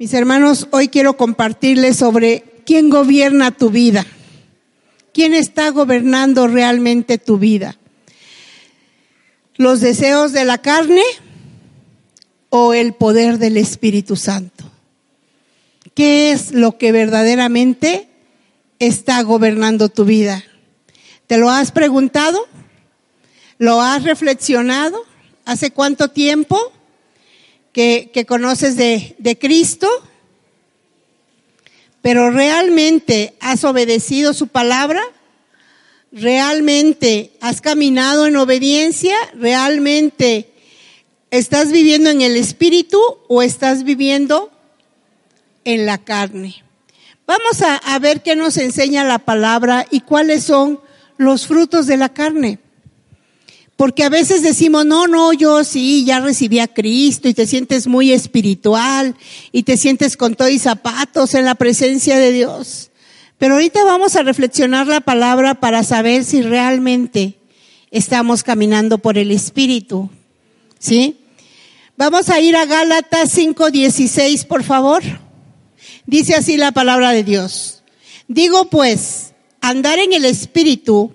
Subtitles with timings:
[0.00, 4.06] Mis hermanos, hoy quiero compartirles sobre quién gobierna tu vida.
[5.12, 7.76] ¿Quién está gobernando realmente tu vida?
[9.56, 11.02] ¿Los deseos de la carne
[12.48, 14.64] o el poder del Espíritu Santo?
[15.92, 18.08] ¿Qué es lo que verdaderamente
[18.78, 20.42] está gobernando tu vida?
[21.26, 22.48] ¿Te lo has preguntado?
[23.58, 25.04] ¿Lo has reflexionado?
[25.44, 26.72] ¿Hace cuánto tiempo?
[27.72, 29.88] Que, conoces de, Cristo,
[32.02, 35.02] pero realmente has obedecido su palabra,
[36.12, 40.50] realmente has caminado en obediencia, realmente
[41.30, 44.50] estás viviendo en el Espíritu o estás viviendo
[45.64, 46.64] en la carne.
[47.26, 50.80] Vamos a, ver qué nos enseña la palabra y cuáles son
[51.16, 52.58] los frutos de la carne.
[53.80, 57.86] Porque a veces decimos, no, no, yo sí, ya recibí a Cristo y te sientes
[57.86, 59.16] muy espiritual
[59.52, 62.90] y te sientes con todo y zapatos en la presencia de Dios.
[63.38, 67.38] Pero ahorita vamos a reflexionar la palabra para saber si realmente
[67.90, 70.10] estamos caminando por el Espíritu.
[70.78, 71.16] ¿Sí?
[71.96, 75.02] Vamos a ir a Gálatas 5:16, por favor.
[76.04, 77.82] Dice así la palabra de Dios.
[78.28, 81.14] Digo pues, andar en el Espíritu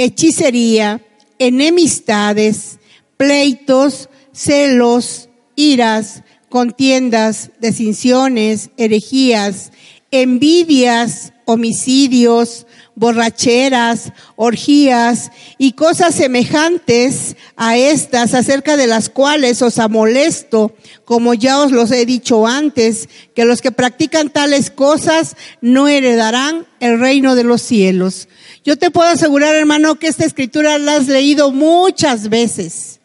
[0.00, 1.02] hechicería,
[1.38, 2.78] enemistades,
[3.18, 9.72] pleitos, celos, iras, contiendas, desinciones, herejías,
[10.10, 20.74] envidias, homicidios, borracheras, orgías y cosas semejantes a estas, acerca de las cuales os amolesto,
[21.04, 26.66] como ya os los he dicho antes, que los que practican tales cosas no heredarán
[26.78, 28.28] el reino de los cielos.
[28.64, 33.00] Yo te puedo asegurar, hermano, que esta escritura la has leído muchas veces.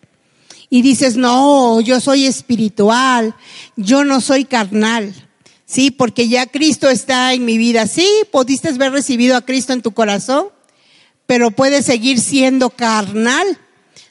[0.69, 3.35] Y dices, no, yo soy espiritual,
[3.77, 5.13] yo no soy carnal.
[5.65, 7.87] Sí, porque ya Cristo está en mi vida.
[7.87, 10.47] Sí, pudiste haber recibido a Cristo en tu corazón,
[11.25, 13.59] pero puedes seguir siendo carnal.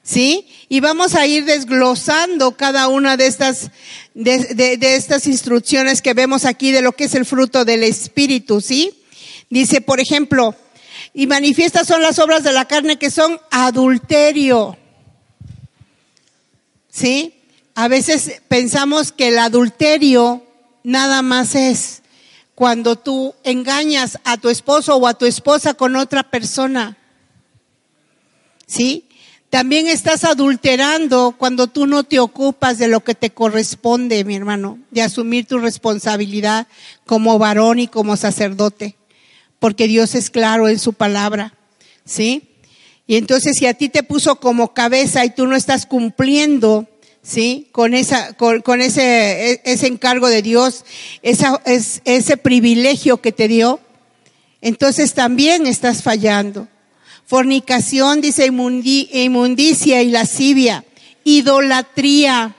[0.03, 0.47] ¿Sí?
[0.69, 3.71] Y vamos a ir desglosando cada una de estas,
[4.13, 8.61] de, de, estas instrucciones que vemos aquí de lo que es el fruto del Espíritu,
[8.61, 8.93] ¿sí?
[9.49, 10.55] Dice, por ejemplo,
[11.17, 14.77] y manifiestas son las obras de la carne que son adulterio.
[16.91, 17.35] ¿Sí?
[17.77, 20.45] A veces pensamos que el adulterio
[20.83, 22.03] nada más es
[22.57, 26.97] cuando tú engañas a tu esposo o a tu esposa con otra persona.
[28.67, 29.07] ¿Sí?
[29.51, 34.81] También estás adulterando cuando tú no te ocupas de lo que te corresponde, mi hermano,
[34.91, 36.67] de asumir tu responsabilidad
[37.07, 38.97] como varón y como sacerdote
[39.65, 41.55] porque Dios es claro en su palabra,
[42.05, 42.51] ¿sí?
[43.07, 46.87] Y entonces si a ti te puso como cabeza y tú no estás cumpliendo,
[47.23, 47.69] ¿sí?
[47.73, 50.85] Con esa, con, ese, e, ese encargo de Dios,
[51.23, 53.81] esa, es, ese privilegio que te dio,
[54.61, 56.69] entonces también estás fallando.
[57.25, 60.85] Fornicación, dice inmundicia y lascivia.
[61.25, 62.55] Idolatría.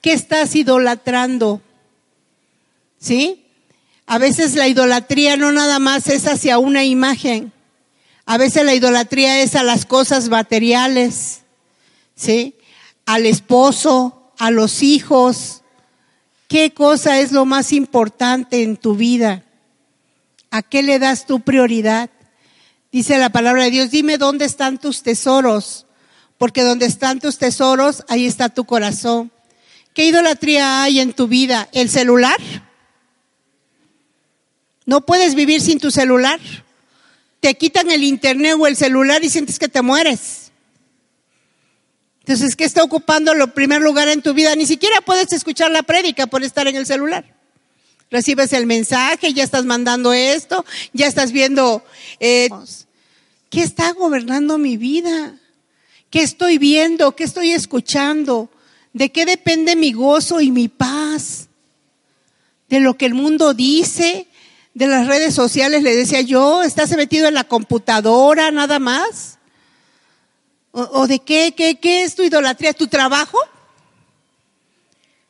[0.00, 1.62] ¿Qué estás idolatrando?
[2.98, 3.41] ¿Sí?
[4.06, 7.52] A veces la idolatría no nada más es hacia una imagen.
[8.26, 11.40] A veces la idolatría es a las cosas materiales,
[12.14, 12.56] ¿sí?
[13.06, 15.62] Al esposo, a los hijos.
[16.48, 19.44] ¿Qué cosa es lo más importante en tu vida?
[20.50, 22.10] ¿A qué le das tu prioridad?
[22.92, 25.86] Dice la palabra de Dios, dime dónde están tus tesoros,
[26.36, 29.32] porque donde están tus tesoros, ahí está tu corazón.
[29.94, 31.68] ¿Qué idolatría hay en tu vida?
[31.72, 32.36] ¿El celular?
[34.86, 36.40] No puedes vivir sin tu celular.
[37.40, 40.52] Te quitan el internet o el celular y sientes que te mueres.
[42.20, 44.54] Entonces, ¿qué está ocupando el primer lugar en tu vida?
[44.54, 47.24] Ni siquiera puedes escuchar la prédica por estar en el celular.
[48.10, 51.82] Recibes el mensaje, ya estás mandando esto, ya estás viendo,
[52.20, 52.48] eh,
[53.50, 55.34] ¿qué está gobernando mi vida?
[56.10, 57.16] ¿Qué estoy viendo?
[57.16, 58.50] ¿Qué estoy escuchando?
[58.92, 61.48] ¿De qué depende mi gozo y mi paz?
[62.68, 64.28] ¿De lo que el mundo dice?
[64.74, 69.38] De las redes sociales, le decía yo, ¿estás metido en la computadora nada más?
[70.70, 72.72] ¿O, de qué, qué, qué es tu idolatría?
[72.72, 73.38] ¿Tu trabajo?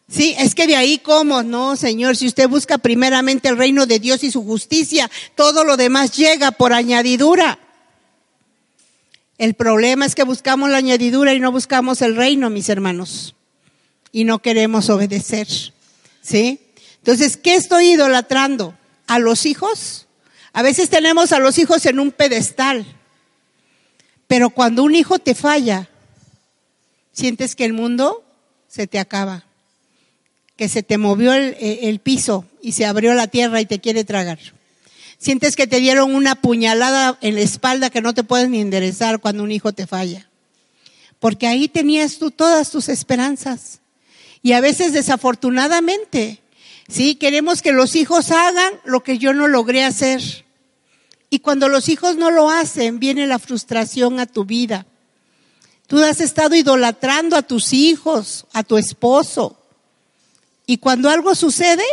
[0.08, 3.98] Sí, es que de ahí cómo, no, Señor, si usted busca primeramente el reino de
[3.98, 7.58] Dios y su justicia, todo lo demás llega por añadidura.
[9.38, 13.34] El problema es que buscamos la añadidura y no buscamos el reino, mis hermanos.
[14.12, 15.48] Y no queremos obedecer.
[16.20, 16.60] ¿Sí?
[16.98, 18.76] Entonces, ¿qué estoy idolatrando?
[19.06, 20.06] ¿A los hijos?
[20.52, 22.86] A veces tenemos a los hijos en un pedestal.
[24.26, 25.88] Pero cuando un hijo te falla,
[27.12, 28.24] sientes que el mundo
[28.68, 29.44] se te acaba.
[30.56, 34.04] Que se te movió el, el piso y se abrió la tierra y te quiere
[34.04, 34.38] tragar.
[35.18, 39.20] Sientes que te dieron una puñalada en la espalda que no te puedes ni enderezar
[39.20, 40.28] cuando un hijo te falla.
[41.20, 43.78] Porque ahí tenías tú todas tus esperanzas.
[44.42, 46.41] Y a veces desafortunadamente,
[46.92, 50.20] sí, queremos que los hijos hagan lo que yo no logré hacer.
[51.30, 54.86] Y cuando los hijos no lo hacen, viene la frustración a tu vida.
[55.86, 59.58] Tú has estado idolatrando a tus hijos, a tu esposo.
[60.66, 61.84] Y cuando algo sucede,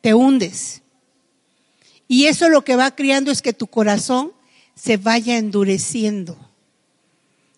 [0.00, 0.82] te hundes.
[2.08, 4.32] Y eso lo que va criando es que tu corazón
[4.74, 6.36] se vaya endureciendo.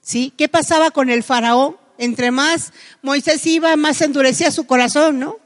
[0.01, 0.33] ¿Sí?
[0.37, 1.77] ¿Qué pasaba con el faraón?
[1.99, 2.73] Entre más
[3.03, 5.37] Moisés iba, más endurecía su corazón, ¿no?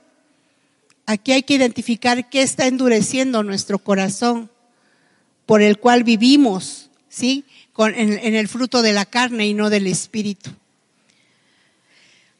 [1.07, 4.51] Aquí hay que identificar qué está endureciendo nuestro corazón,
[5.47, 7.45] por el cual vivimos, ¿sí?
[7.73, 10.51] Con, en, en el fruto de la carne y no del espíritu.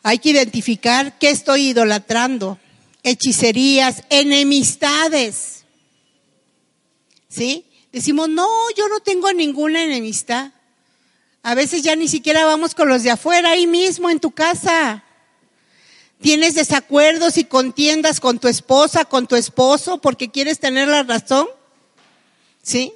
[0.03, 2.59] Hay que identificar qué estoy idolatrando,
[3.03, 5.65] hechicerías, enemistades.
[7.29, 7.65] ¿Sí?
[7.93, 10.53] Decimos, no, yo no tengo ninguna enemistad.
[11.43, 15.05] A veces ya ni siquiera vamos con los de afuera, ahí mismo en tu casa.
[16.23, 21.49] Tienes desacuerdos y contiendas con tu esposa, con tu esposo, porque quieres tener la razón.
[22.63, 22.93] ¿Sí?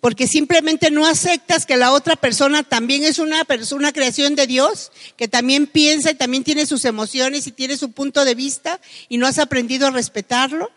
[0.00, 4.92] Porque simplemente no aceptas que la otra persona también es una persona, creación de Dios,
[5.16, 8.78] que también piensa y también tiene sus emociones y tiene su punto de vista
[9.08, 10.70] y no has aprendido a respetarlo.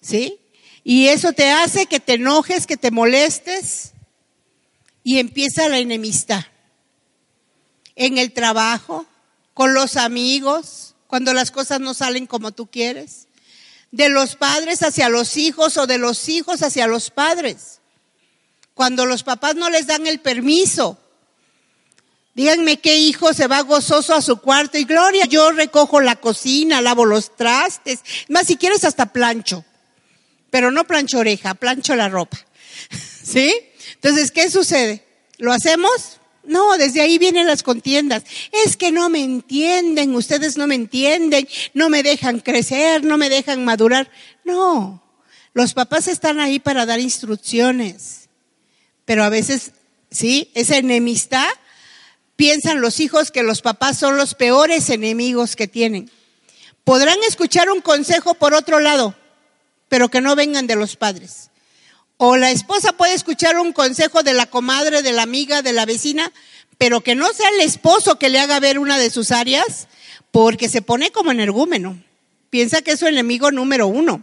[0.00, 0.38] ¿Sí?
[0.82, 3.92] Y eso te hace que te enojes, que te molestes
[5.04, 6.46] y empieza la enemistad.
[7.96, 9.06] En el trabajo,
[9.52, 13.26] con los amigos, cuando las cosas no salen como tú quieres.
[13.90, 17.80] De los padres hacia los hijos o de los hijos hacia los padres.
[18.74, 20.96] Cuando los papás no les dan el permiso.
[22.34, 26.80] Díganme qué hijo se va gozoso a su cuarto y gloria, yo recojo la cocina,
[26.80, 29.64] lavo los trastes, más si quieres hasta plancho
[30.50, 32.38] pero no plancho oreja, plancho la ropa.
[33.22, 33.54] ¿Sí?
[33.94, 35.04] Entonces, ¿qué sucede?
[35.38, 36.17] ¿Lo hacemos?
[36.48, 38.24] No, desde ahí vienen las contiendas.
[38.64, 43.28] Es que no me entienden, ustedes no me entienden, no me dejan crecer, no me
[43.28, 44.10] dejan madurar.
[44.44, 45.02] No,
[45.52, 48.30] los papás están ahí para dar instrucciones.
[49.04, 49.72] Pero a veces,
[50.10, 51.48] sí, esa enemistad,
[52.34, 56.10] piensan los hijos que los papás son los peores enemigos que tienen.
[56.82, 59.14] Podrán escuchar un consejo por otro lado,
[59.90, 61.50] pero que no vengan de los padres.
[62.20, 65.86] O la esposa puede escuchar un consejo de la comadre, de la amiga, de la
[65.86, 66.32] vecina,
[66.76, 69.86] pero que no sea el esposo que le haga ver una de sus áreas,
[70.32, 71.96] porque se pone como energúmeno.
[72.50, 74.22] Piensa que es su enemigo número uno.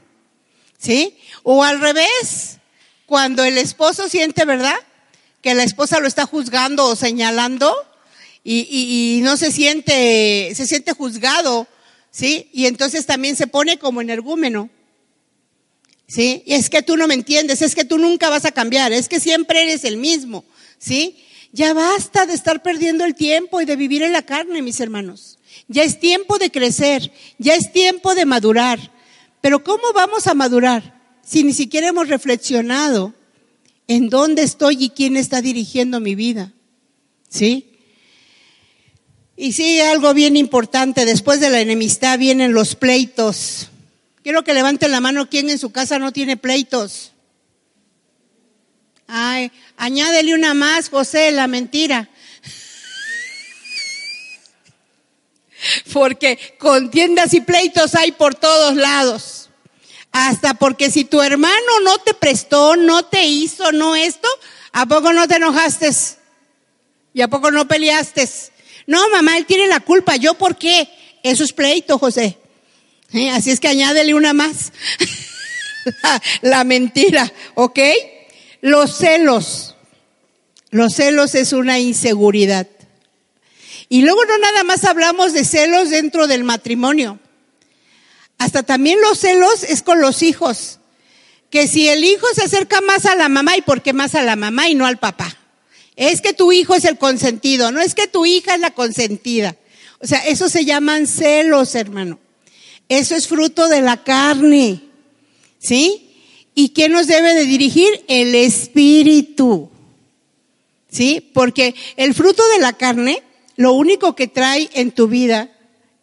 [0.77, 1.17] ¿Sí?
[1.43, 2.57] O al revés,
[3.05, 4.75] cuando el esposo siente, ¿verdad?
[5.41, 7.73] Que la esposa lo está juzgando o señalando
[8.43, 11.65] y, y, y no se siente, se siente juzgado,
[12.11, 12.49] ¿sí?
[12.51, 14.69] Y entonces también se pone como energúmeno.
[16.07, 16.43] ¿Sí?
[16.45, 19.09] Y es que tú no me entiendes, es que tú nunca vas a cambiar, es
[19.09, 20.43] que siempre eres el mismo,
[20.77, 21.17] ¿sí?
[21.51, 25.39] Ya basta de estar perdiendo el tiempo y de vivir en la carne, mis hermanos.
[25.67, 28.91] Ya es tiempo de crecer, ya es tiempo de madurar.
[29.41, 33.13] Pero ¿cómo vamos a madurar si ni siquiera hemos reflexionado
[33.87, 36.51] en dónde estoy y quién está dirigiendo mi vida?
[37.29, 37.69] ¿Sí?
[39.37, 43.69] Y sí, algo bien importante, después de la enemistad vienen los pleitos.
[44.25, 47.11] Quiero que levanten la mano quien en su casa no tiene pleitos.
[49.05, 52.09] Ay, añádele una más, José, la mentira.
[55.93, 59.51] Porque contiendas y pleitos hay por todos lados.
[60.11, 64.27] Hasta porque si tu hermano no te prestó, no te hizo, no esto,
[64.71, 65.91] ¿a poco no te enojaste?
[67.13, 68.27] ¿Y a poco no peleaste?
[68.87, 70.15] No, mamá, él tiene la culpa.
[70.15, 70.89] ¿Yo por qué?
[71.21, 72.39] Eso es pleito, José.
[73.13, 73.29] ¿Eh?
[73.29, 74.71] Así es que añádele una más.
[76.41, 77.79] la, mentira, ¿ok?
[78.61, 79.75] Los celos.
[80.71, 82.67] Los celos es una inseguridad.
[83.87, 87.19] Y luego no nada más hablamos de celos dentro del matrimonio.
[88.37, 90.79] Hasta también los celos es con los hijos.
[91.49, 94.23] Que si el hijo se acerca más a la mamá, ¿y por qué más a
[94.23, 95.37] la mamá y no al papá?
[95.95, 99.55] Es que tu hijo es el consentido, no es que tu hija es la consentida.
[99.99, 102.19] O sea, eso se llaman celos, hermano.
[102.89, 104.81] Eso es fruto de la carne.
[105.59, 106.09] ¿Sí?
[106.53, 108.05] ¿Y quién nos debe de dirigir?
[108.07, 109.69] El Espíritu.
[110.89, 111.29] ¿Sí?
[111.33, 113.23] Porque el fruto de la carne,
[113.55, 115.51] lo único que trae en tu vida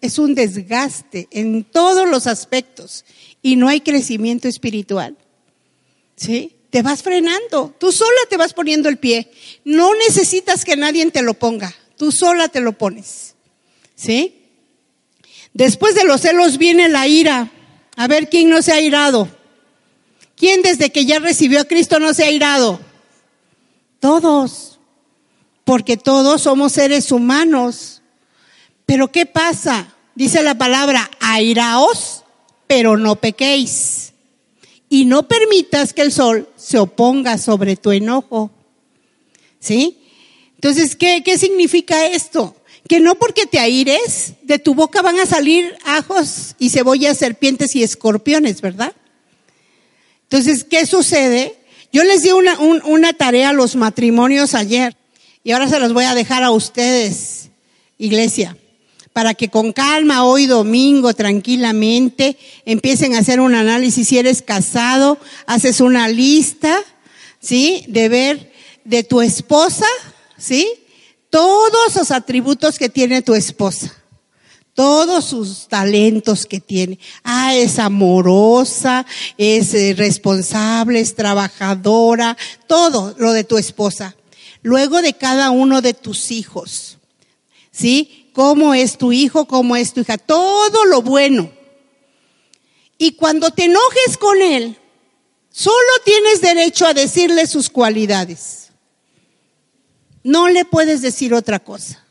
[0.01, 3.05] es un desgaste en todos los aspectos
[3.41, 5.17] y no hay crecimiento espiritual.
[6.17, 6.57] ¿Sí?
[6.71, 9.31] Te vas frenando, tú sola te vas poniendo el pie.
[9.65, 13.35] No necesitas que nadie te lo ponga, tú sola te lo pones.
[13.95, 14.42] ¿Sí?
[15.55, 17.51] Después de los celos viene la ira.
[17.97, 19.29] A ver quién no se ha irado.
[20.37, 22.81] ¿Quién desde que ya recibió a Cristo no se ha irado?
[24.01, 24.79] Todos.
[25.65, 28.03] Porque todos somos seres humanos.
[28.87, 29.95] Pero ¿qué pasa?
[30.15, 32.25] Dice la palabra, airaos,
[32.67, 34.13] pero no pequéis.
[34.89, 38.51] Y no permitas que el sol se oponga sobre tu enojo.
[39.61, 39.99] ¿Sí?
[40.55, 42.57] Entonces, ¿qué, qué significa esto?
[42.89, 47.75] Que no porque te aires, de tu boca van a salir ajos y cebollas, serpientes
[47.77, 48.93] y escorpiones, ¿verdad?
[50.25, 51.57] Entonces, ¿qué sucede?
[51.93, 54.97] Yo les di una, una tarea a los matrimonios ayer
[55.45, 57.51] y ahora se los voy a dejar a ustedes,
[57.99, 58.57] iglesia,
[59.13, 64.09] para que con calma hoy domingo, tranquilamente, empiecen a hacer un análisis.
[64.09, 66.79] Si eres casado, haces una lista,
[67.41, 67.85] ¿sí?
[67.89, 68.53] De ver
[68.85, 69.87] de tu esposa,
[70.39, 70.67] ¿sí?
[71.33, 73.91] Todos los atributos que tiene tu esposa,
[74.75, 76.99] todos sus talentos que tiene.
[77.25, 79.07] Ah, es amorosa,
[79.39, 82.37] es eh, responsable, es trabajadora,
[82.67, 84.15] todo lo de tu esposa.
[84.61, 86.99] Luego de cada uno de tus hijos.
[87.71, 88.29] ¿Sí?
[88.35, 89.47] ¿Cómo es tu hijo?
[89.47, 90.19] ¿Cómo es tu hija?
[90.19, 91.51] Todo lo bueno.
[92.99, 94.77] Y cuando te enojes con él,
[95.51, 98.72] solo tienes derecho a decirle sus cualidades.
[100.25, 102.03] No le puedes decir otra cosa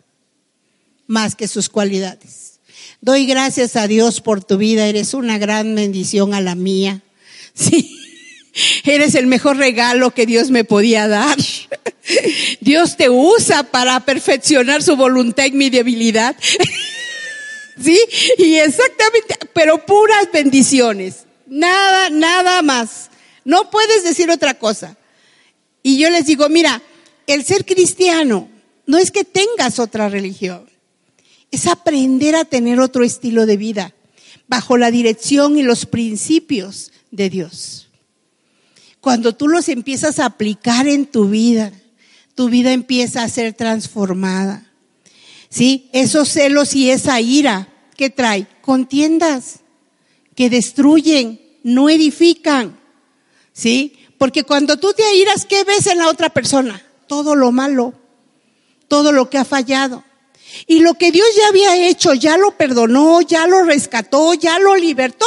[1.07, 2.59] más que sus cualidades.
[3.01, 7.01] Doy gracias a Dios por tu vida, eres una gran bendición a la mía.
[7.53, 7.99] Sí,
[8.85, 11.37] eres el mejor regalo que Dios me podía dar.
[12.61, 16.35] Dios te usa para perfeccionar su voluntad y mi debilidad.
[17.81, 17.99] Sí,
[18.37, 21.25] y exactamente, pero puras bendiciones.
[21.47, 23.09] Nada, nada más.
[23.43, 24.97] No puedes decir otra cosa.
[25.81, 26.81] Y yo les digo, mira,
[27.33, 28.50] el ser cristiano
[28.85, 30.69] no es que tengas otra religión,
[31.51, 33.93] es aprender a tener otro estilo de vida
[34.47, 37.89] bajo la dirección y los principios de Dios.
[39.00, 41.71] Cuando tú los empiezas a aplicar en tu vida,
[42.35, 44.67] tu vida empieza a ser transformada.
[45.50, 45.89] ¿Sí?
[45.91, 49.61] Esos celos y esa ira que trae, contiendas
[50.35, 52.79] que destruyen, no edifican.
[53.53, 53.97] ¿Sí?
[54.17, 56.81] Porque cuando tú te airas, ¿qué ves en la otra persona?
[57.11, 57.93] Todo lo malo,
[58.87, 60.01] todo lo que ha fallado.
[60.65, 64.77] Y lo que Dios ya había hecho, ya lo perdonó, ya lo rescató, ya lo
[64.77, 65.25] libertó,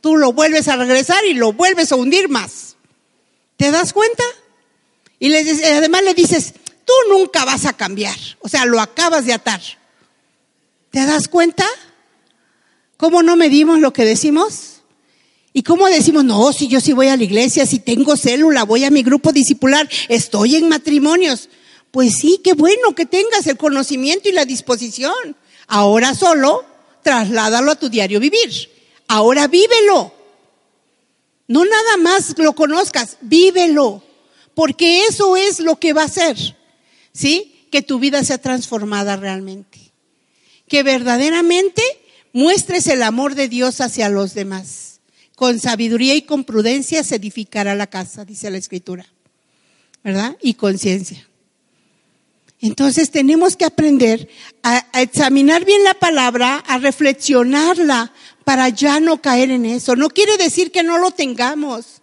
[0.00, 2.74] tú lo vuelves a regresar y lo vuelves a hundir más.
[3.56, 4.24] ¿Te das cuenta?
[5.20, 6.54] Y además le dices,
[6.84, 8.18] tú nunca vas a cambiar.
[8.40, 9.60] O sea, lo acabas de atar.
[10.90, 11.66] ¿Te das cuenta?
[12.96, 14.75] ¿Cómo no medimos lo que decimos?
[15.56, 18.84] ¿Y cómo decimos, no, si yo sí voy a la iglesia, si tengo célula, voy
[18.84, 21.48] a mi grupo discipular, estoy en matrimonios?
[21.90, 25.14] Pues sí, qué bueno que tengas el conocimiento y la disposición.
[25.66, 26.62] Ahora solo
[27.02, 28.70] trasládalo a tu diario vivir.
[29.08, 30.12] Ahora vívelo.
[31.48, 34.02] No nada más lo conozcas, vívelo.
[34.54, 36.36] Porque eso es lo que va a hacer.
[37.14, 37.66] ¿Sí?
[37.72, 39.80] Que tu vida sea transformada realmente.
[40.68, 41.82] Que verdaderamente
[42.34, 44.85] muestres el amor de Dios hacia los demás.
[45.36, 49.06] Con sabiduría y con prudencia se edificará la casa, dice la escritura.
[50.02, 50.36] ¿Verdad?
[50.42, 51.28] Y conciencia.
[52.60, 54.28] Entonces tenemos que aprender
[54.62, 58.12] a, examinar bien la palabra, a reflexionarla
[58.44, 59.94] para ya no caer en eso.
[59.94, 62.00] No quiere decir que no lo tengamos.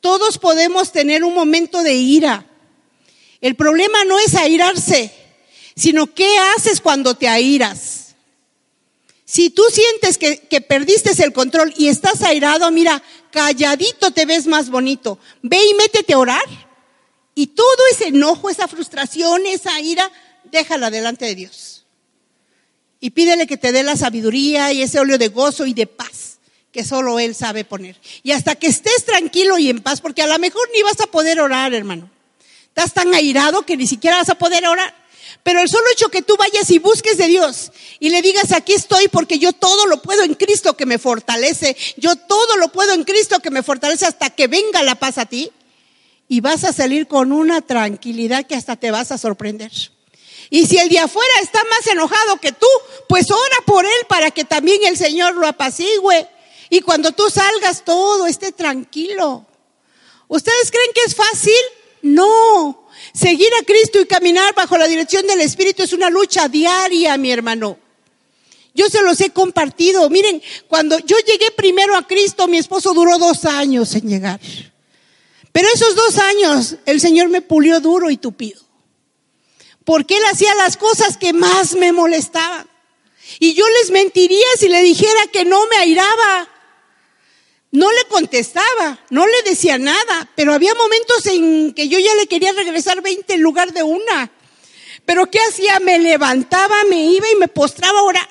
[0.00, 2.46] Todos podemos tener un momento de ira.
[3.40, 5.12] El problema no es airarse,
[5.74, 8.05] sino qué haces cuando te airas.
[9.28, 13.02] Si tú sientes que, perdiste el control y estás airado, mira,
[13.32, 15.18] calladito te ves más bonito.
[15.42, 16.44] Ve y métete a orar.
[17.34, 20.10] Y todo ese enojo, esa frustración, esa ira,
[20.44, 21.84] déjala delante de Dios.
[23.00, 26.38] Y pídele que te dé la sabiduría y ese óleo de gozo y de paz
[26.70, 27.98] que solo Él sabe poner.
[28.22, 31.06] Y hasta que estés tranquilo y en paz, porque a lo mejor ni vas a
[31.06, 32.10] poder orar, hermano.
[32.68, 34.94] Estás tan airado que ni siquiera vas a poder orar.
[35.46, 38.72] Pero el solo hecho que tú vayas y busques de Dios y le digas, aquí
[38.72, 42.92] estoy porque yo todo lo puedo en Cristo que me fortalece, yo todo lo puedo
[42.94, 45.52] en Cristo que me fortalece hasta que venga la paz a ti,
[46.26, 49.70] y vas a salir con una tranquilidad que hasta te vas a sorprender.
[50.50, 52.66] Y si el de afuera está más enojado que tú,
[53.08, 56.26] pues ora por él para que también el Señor lo apacigüe.
[56.70, 59.46] Y cuando tú salgas todo esté tranquilo.
[60.26, 61.62] ¿Ustedes creen que es fácil?
[62.02, 62.85] No.
[63.16, 67.32] Seguir a Cristo y caminar bajo la dirección del Espíritu es una lucha diaria, mi
[67.32, 67.78] hermano.
[68.74, 70.10] Yo se los he compartido.
[70.10, 74.38] Miren, cuando yo llegué primero a Cristo, mi esposo duró dos años en llegar.
[75.50, 78.60] Pero esos dos años el Señor me pulió duro y tupido.
[79.84, 82.68] Porque Él hacía las cosas que más me molestaban.
[83.38, 86.48] Y yo les mentiría si le dijera que no me airaba.
[87.76, 92.26] No le contestaba, no le decía nada, pero había momentos en que yo ya le
[92.26, 94.32] quería regresar 20 en lugar de una.
[95.04, 95.78] Pero ¿qué hacía?
[95.80, 98.28] Me levantaba, me iba y me postraba a orar.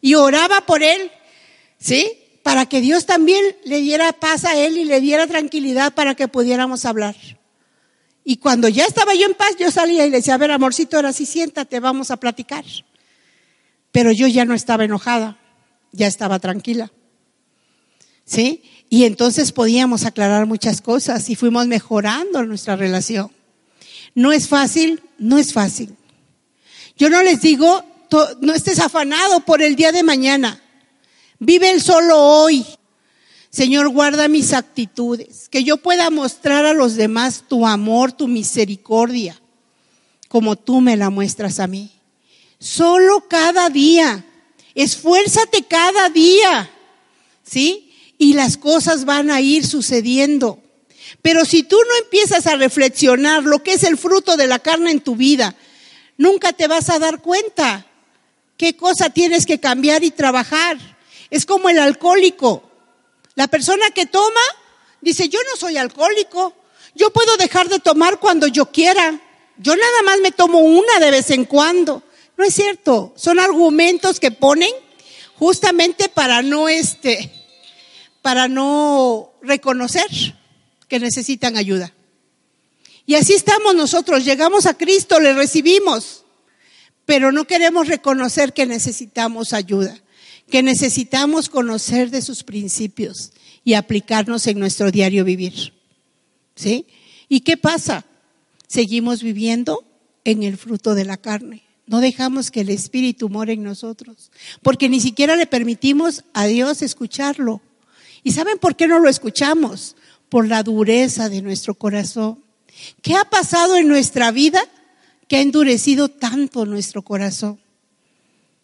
[0.00, 1.12] Y oraba por él,
[1.78, 2.10] ¿sí?
[2.42, 6.26] Para que Dios también le diera paz a él y le diera tranquilidad para que
[6.26, 7.14] pudiéramos hablar.
[8.24, 10.96] Y cuando ya estaba yo en paz, yo salía y le decía, a ver, amorcito,
[10.96, 12.64] ahora sí siéntate, vamos a platicar.
[13.90, 15.36] Pero yo ya no estaba enojada,
[15.92, 16.90] ya estaba tranquila.
[18.24, 18.62] ¿Sí?
[18.88, 23.30] Y entonces podíamos aclarar muchas cosas y fuimos mejorando nuestra relación.
[24.14, 25.96] No es fácil, no es fácil.
[26.96, 27.84] Yo no les digo,
[28.40, 30.62] no estés afanado por el día de mañana.
[31.38, 32.64] Vive el solo hoy.
[33.50, 39.38] Señor, guarda mis actitudes, que yo pueda mostrar a los demás tu amor, tu misericordia,
[40.28, 41.90] como tú me la muestras a mí.
[42.58, 44.24] Solo cada día.
[44.74, 46.70] Esfuérzate cada día.
[47.42, 47.91] ¿Sí?
[48.22, 50.60] Y las cosas van a ir sucediendo.
[51.22, 54.92] Pero si tú no empiezas a reflexionar lo que es el fruto de la carne
[54.92, 55.56] en tu vida,
[56.16, 57.84] nunca te vas a dar cuenta
[58.56, 60.78] qué cosa tienes que cambiar y trabajar.
[61.30, 62.62] Es como el alcohólico.
[63.34, 64.40] La persona que toma
[65.00, 66.54] dice, yo no soy alcohólico,
[66.94, 69.20] yo puedo dejar de tomar cuando yo quiera,
[69.58, 72.04] yo nada más me tomo una de vez en cuando.
[72.36, 74.70] No es cierto, son argumentos que ponen
[75.40, 77.41] justamente para no este,
[78.22, 80.06] para no reconocer
[80.88, 81.92] que necesitan ayuda.
[83.04, 86.24] Y así estamos nosotros, llegamos a Cristo, le recibimos,
[87.04, 89.98] pero no queremos reconocer que necesitamos ayuda,
[90.48, 93.32] que necesitamos conocer de sus principios
[93.64, 95.72] y aplicarnos en nuestro diario vivir.
[96.54, 96.86] ¿Sí?
[97.28, 98.04] ¿Y qué pasa?
[98.68, 99.84] Seguimos viviendo
[100.24, 101.64] en el fruto de la carne.
[101.86, 104.30] No dejamos que el Espíritu more en nosotros,
[104.62, 107.60] porque ni siquiera le permitimos a Dios escucharlo.
[108.22, 109.96] ¿Y saben por qué no lo escuchamos?
[110.28, 112.38] Por la dureza de nuestro corazón.
[113.02, 114.62] ¿Qué ha pasado en nuestra vida
[115.28, 117.58] que ha endurecido tanto nuestro corazón?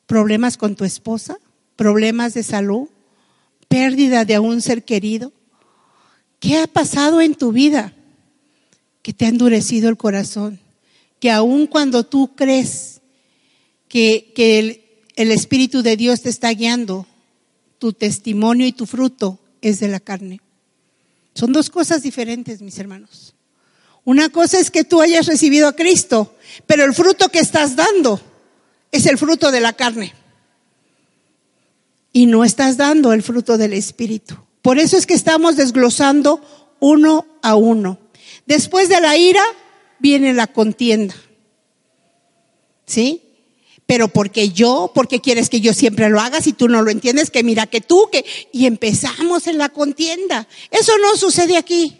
[0.07, 1.39] ¿Problemas con tu esposa?
[1.77, 2.89] ¿Problemas de salud?
[3.69, 5.33] ¿Pérdida de un ser querido?
[6.41, 7.93] ¿Qué ha pasado en tu vida
[9.03, 10.61] que te ha endurecido el corazón?
[11.21, 13.01] Que aun cuando tú crees
[13.89, 14.83] que, que el,
[15.17, 17.07] el Espíritu de Dios te está guiando,
[17.79, 20.41] tu testimonio y tu fruto es de la carne.
[21.35, 23.35] Son dos cosas diferentes, mis hermanos.
[24.05, 26.35] Una cosa es que tú hayas recibido a Cristo,
[26.67, 28.21] pero el fruto que estás dando
[28.91, 30.15] es el fruto de la carne.
[32.13, 34.37] Y no estás dando el fruto del Espíritu.
[34.63, 36.43] Por eso es que estamos desglosando
[36.81, 37.99] uno a uno.
[38.47, 39.45] Después de la ira
[39.99, 41.15] viene la contienda.
[42.87, 43.28] ¿Sí?
[43.89, 47.31] Pero porque yo, porque quieres que yo siempre lo haga si tú no lo entiendes,
[47.31, 48.23] que mira que tú, que,
[48.53, 50.47] y empezamos en la contienda.
[50.71, 51.97] Eso no sucede aquí,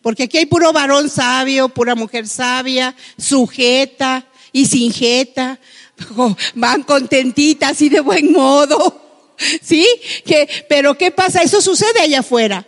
[0.00, 5.60] porque aquí hay puro varón sabio, pura mujer sabia, sujeta y sin jeta,
[6.54, 8.98] van contentitas y de buen modo,
[9.62, 9.86] ¿sí?
[10.24, 11.42] Que, pero ¿qué pasa?
[11.42, 12.66] Eso sucede allá afuera.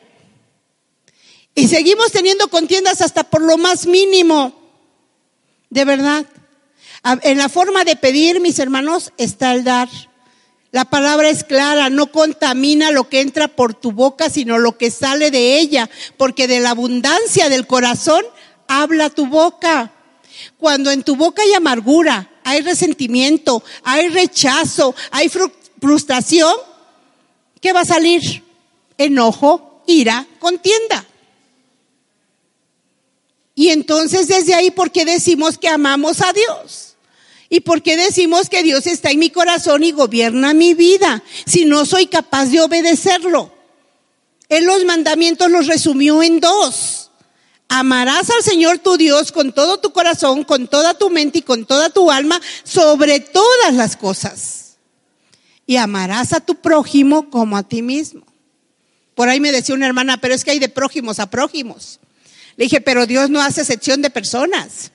[1.55, 4.53] Y seguimos teniendo contiendas hasta por lo más mínimo,
[5.71, 6.27] de verdad.
[7.03, 9.89] En la forma de pedir, mis hermanos, está el dar.
[10.73, 14.91] La palabra es clara, no contamina lo que entra por tu boca, sino lo que
[14.91, 18.25] sale de ella, porque de la abundancia del corazón
[18.69, 19.93] habla tu boca.
[20.59, 25.29] Cuando en tu boca hay amargura, hay resentimiento, hay rechazo, hay
[25.81, 26.55] frustración,
[27.61, 28.45] ¿qué va a salir?
[28.97, 31.05] Enojo, ira, contienda.
[33.57, 36.90] Y entonces desde ahí, ¿por qué decimos que amamos a Dios?
[37.53, 41.65] ¿Y por qué decimos que Dios está en mi corazón y gobierna mi vida si
[41.65, 43.53] no soy capaz de obedecerlo?
[44.49, 47.11] Él los mandamientos los resumió en dos.
[47.69, 51.67] Amarás al Señor tu Dios con todo tu corazón, con toda tu mente y con
[51.67, 54.77] toda tu alma, sobre todas las cosas.
[55.67, 58.23] Y amarás a tu prójimo como a ti mismo.
[59.17, 61.99] Por ahí me decía una hermana, pero es que hay de prójimos a prójimos.
[62.57, 64.93] Le dije, pero Dios no hace excepción de personas.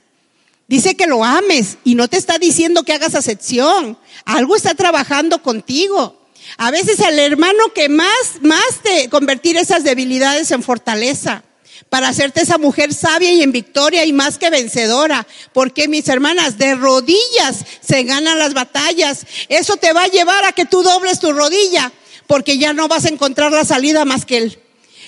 [0.68, 3.98] Dice que lo ames y no te está diciendo que hagas acepción.
[4.26, 6.20] Algo está trabajando contigo.
[6.58, 11.44] A veces el hermano que más, más te convertir esas debilidades en fortaleza
[11.90, 15.28] para hacerte esa mujer sabia y en victoria y más que vencedora.
[15.54, 19.26] Porque mis hermanas, de rodillas se ganan las batallas.
[19.50, 21.92] Eso te va a llevar a que tú dobles tu rodilla,
[22.28, 24.60] porque ya no vas a encontrar la salida más que él.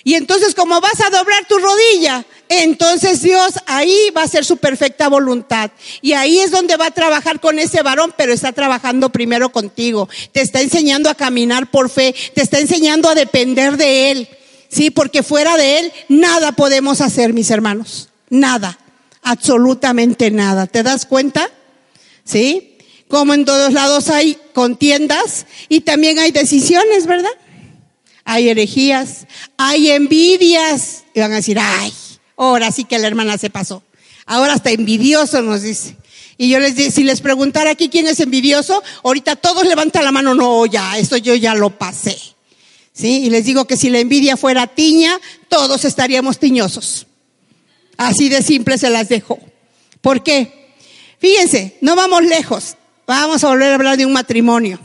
[0.04, 4.58] Y entonces como vas a doblar tu rodilla, entonces Dios ahí va a hacer su
[4.58, 5.72] perfecta voluntad.
[6.02, 10.10] Y ahí es donde va a trabajar con ese varón, pero está trabajando primero contigo.
[10.32, 14.30] Te está enseñando a caminar por fe, te está enseñando a depender de Él.
[14.70, 18.10] Sí, porque fuera de Él nada podemos hacer, mis hermanos.
[18.30, 18.78] Nada.
[19.24, 20.68] Absolutamente nada.
[20.68, 21.50] ¿Te das cuenta?
[22.24, 22.78] ¿Sí?
[23.08, 27.32] Como en todos lados hay contiendas y también hay decisiones, ¿verdad?
[28.28, 31.06] hay herejías, hay envidias.
[31.14, 31.94] Y van a decir, ay,
[32.38, 33.84] ahora sí que la hermana se pasó.
[34.26, 35.96] Ahora está envidioso nos dice.
[36.38, 40.12] Y yo les digo, si les preguntara aquí quién es envidioso, ahorita todos levantan la
[40.12, 42.18] mano, no, ya, esto yo ya lo pasé.
[42.94, 43.26] ¿Sí?
[43.26, 45.20] Y les digo que si la envidia fuera tiña,
[45.50, 47.08] todos estaríamos tiñosos.
[47.96, 49.40] Así de simple se las dejo.
[50.02, 50.76] ¿Por qué?
[51.20, 52.76] Fíjense, no vamos lejos.
[53.08, 54.80] Vamos a volver a hablar de un matrimonio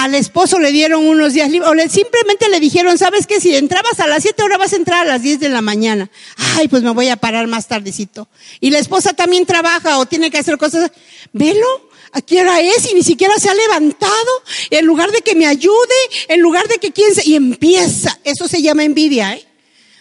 [0.00, 3.38] al esposo le dieron unos días libres, o le, simplemente le dijeron, ¿sabes qué?
[3.38, 6.10] Si entrabas a las 7 horas vas a entrar a las 10 de la mañana.
[6.56, 8.26] Ay, pues me voy a parar más tardecito.
[8.60, 10.90] Y la esposa también trabaja o tiene que hacer cosas.
[11.34, 12.90] Velo, ¿a qué hora es?
[12.90, 14.42] Y ni siquiera se ha levantado.
[14.70, 17.28] En lugar de que me ayude, en lugar de que quien se...
[17.28, 18.18] Y empieza.
[18.24, 19.46] Eso se llama envidia, ¿eh?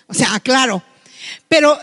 [0.08, 0.82] O sea, claro.
[1.50, 1.78] Pero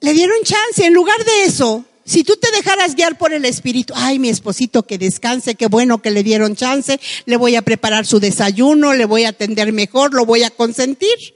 [0.00, 0.84] le dieron chance.
[0.84, 4.84] En lugar de eso, si tú te dejaras guiar por el Espíritu, ay, mi esposito
[4.84, 9.04] que descanse, qué bueno que le dieron chance, le voy a preparar su desayuno, le
[9.04, 11.34] voy a atender mejor, lo voy a consentir.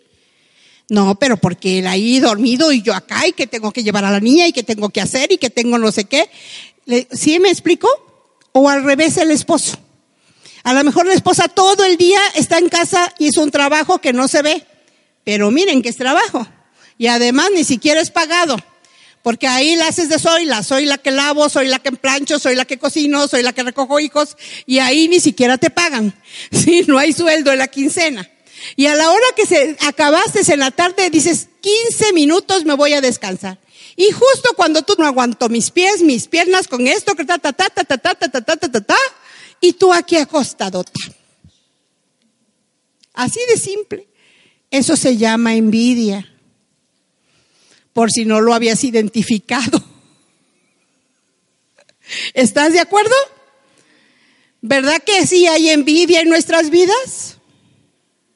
[0.89, 4.11] No, pero porque él ahí dormido y yo acá y que tengo que llevar a
[4.11, 6.31] la niña y que tengo que hacer y que tengo no sé qué.
[7.11, 7.89] ¿Sí me explico?
[8.53, 9.77] O al revés el esposo.
[10.63, 13.99] A lo mejor la esposa todo el día está en casa y es un trabajo
[13.99, 14.67] que no se ve.
[15.23, 16.47] Pero miren que es trabajo.
[16.97, 18.57] Y además ni siquiera es pagado.
[19.23, 22.57] Porque ahí la haces de soy soy la que lavo, soy la que plancho, soy
[22.57, 26.15] la que cocino, soy la que recojo hijos, y ahí ni siquiera te pagan.
[26.51, 28.29] Sí, no hay sueldo en la quincena.
[28.77, 32.95] Y a la hora que se acabaste en la tarde dices, 15 minutos me voy
[32.95, 33.59] a descansar.
[33.97, 37.69] Y justo cuando tú no aguanto mis pies, mis piernas con esto, ta, ta, ta,
[37.69, 38.97] ta, ta, ta, ta, ta, ta, ta, ta,
[39.61, 40.93] y tú aquí acostadota.
[43.13, 44.09] Así de simple.
[44.71, 46.32] Eso se llama envidia
[47.93, 49.83] por si no lo habías identificado.
[52.35, 53.15] ¿Estás de acuerdo?
[54.61, 57.39] ¿Verdad que sí hay envidia en nuestras vidas?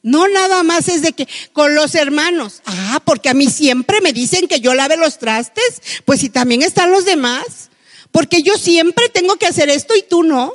[0.02, 2.62] No nada más es de que con los hermanos.
[2.64, 6.62] Ah, porque a mí siempre me dicen que yo lave los trastes, pues si también
[6.62, 7.70] están los demás.
[8.12, 10.54] Porque yo siempre tengo que hacer esto y tú no.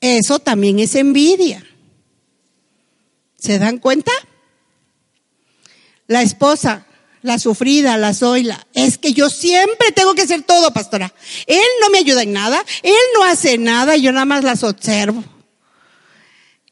[0.00, 1.64] Eso también es envidia.
[3.36, 4.12] ¿Se dan cuenta?
[6.06, 6.86] La esposa,
[7.22, 8.66] la sufrida, la zoila.
[8.74, 11.12] Es que yo siempre tengo que hacer todo, pastora.
[11.46, 15.22] Él no me ayuda en nada, él no hace nada, yo nada más las observo.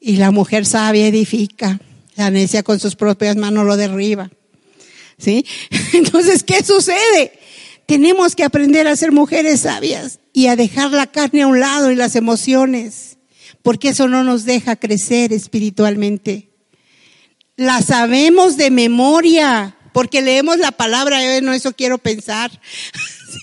[0.01, 1.81] Y la mujer sabia edifica,
[2.17, 4.31] la necia con sus propias manos lo derriba.
[5.19, 5.45] ¿Sí?
[5.93, 7.33] Entonces, ¿qué sucede?
[7.87, 11.91] Tenemos que aprender a ser mujeres sabias y a dejar la carne a un lado
[11.91, 13.17] y las emociones,
[13.63, 16.51] porque eso no nos deja crecer espiritualmente.
[17.57, 22.53] La sabemos de memoria, porque leemos la palabra, yo no eso quiero pensar,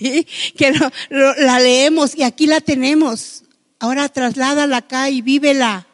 [0.56, 0.72] que
[1.10, 3.42] la leemos y aquí la tenemos.
[3.78, 5.86] Ahora trasládala acá y vívela,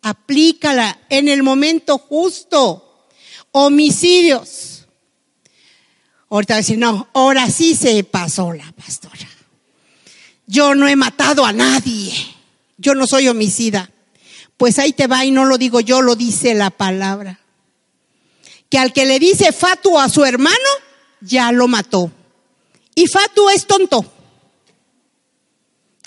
[0.00, 3.08] aplícala en el momento justo.
[3.50, 4.86] Homicidios.
[6.30, 9.28] Ahorita decir, no, ahora sí se pasó la pastora.
[10.46, 12.12] Yo no he matado a nadie.
[12.78, 13.90] Yo no soy homicida.
[14.56, 17.41] Pues ahí te va y no lo digo yo, lo dice la palabra
[18.72, 20.56] que al que le dice fatu a su hermano,
[21.20, 22.10] ya lo mató.
[22.94, 24.02] Y fatu es tonto.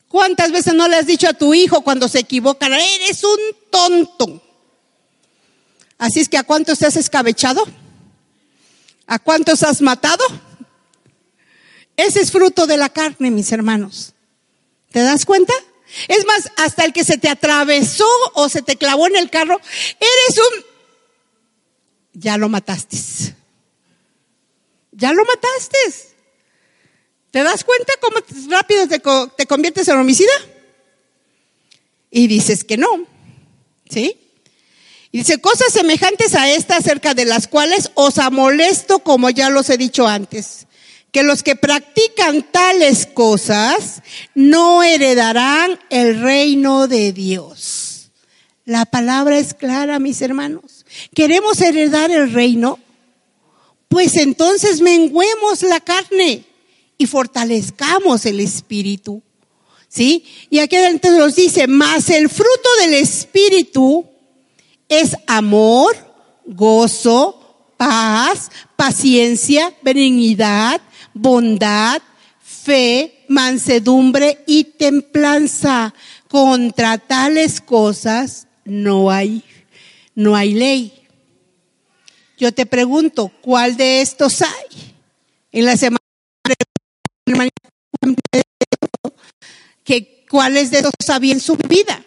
[0.08, 3.38] ¿Cuántas veces no le has dicho a tu hijo cuando se equivoca, eres un
[3.70, 4.42] tonto?
[6.00, 7.64] Así es que ¿a cuántos te has escabechado?
[9.06, 10.26] ¿A cuántos has matado?
[11.96, 14.14] Ese es fruto de la carne, mis hermanos.
[14.92, 15.54] ¿Te das cuenta?
[16.08, 19.62] Es más, hasta el que se te atravesó o se te clavó en el carro,
[20.00, 20.75] eres un
[22.16, 22.98] ya lo mataste.
[24.92, 25.78] Ya lo mataste.
[27.32, 28.18] ¿Te das cuenta cómo
[28.50, 29.02] rápido te,
[29.36, 30.32] te conviertes en homicida?
[32.10, 32.88] Y dices que no.
[33.90, 34.18] ¿Sí?
[35.12, 39.70] Y dice, cosas semejantes a esta acerca de las cuales os amolesto como ya los
[39.70, 40.68] he dicho antes,
[41.12, 44.02] que los que practican tales cosas
[44.34, 48.12] no heredarán el reino de Dios.
[48.66, 50.75] La palabra es clara, mis hermanos.
[51.14, 52.80] ¿Queremos heredar el reino?
[53.88, 56.44] Pues entonces menguemos la carne
[56.98, 59.22] y fortalezcamos el espíritu.
[59.88, 60.26] ¿Sí?
[60.50, 64.06] Y aquí adelante nos dice, más el fruto del espíritu
[64.90, 65.96] es amor,
[66.46, 70.82] gozo, paz, paciencia, benignidad,
[71.14, 72.02] bondad,
[72.42, 75.94] fe, mansedumbre y templanza.
[76.28, 79.44] Contra tales cosas no hay,
[80.16, 80.94] no hay ley.
[82.38, 84.96] Yo te pregunto, ¿cuál de estos hay?
[85.52, 86.00] En la semana
[89.84, 92.04] que cuáles de estos había en su vida.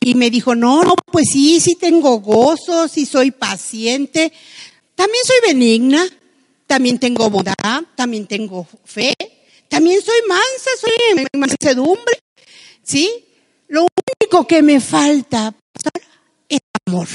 [0.00, 4.32] Y me dijo, no, no, pues sí, sí tengo gozo, sí soy paciente,
[4.94, 6.06] también soy benigna,
[6.66, 9.14] también tengo bondad, también tengo fe,
[9.68, 12.20] también soy mansa, soy mansedumbre,
[12.82, 13.10] ¿sí?
[13.66, 13.86] Lo
[14.22, 15.54] único que me falta
[16.88, 17.08] amor.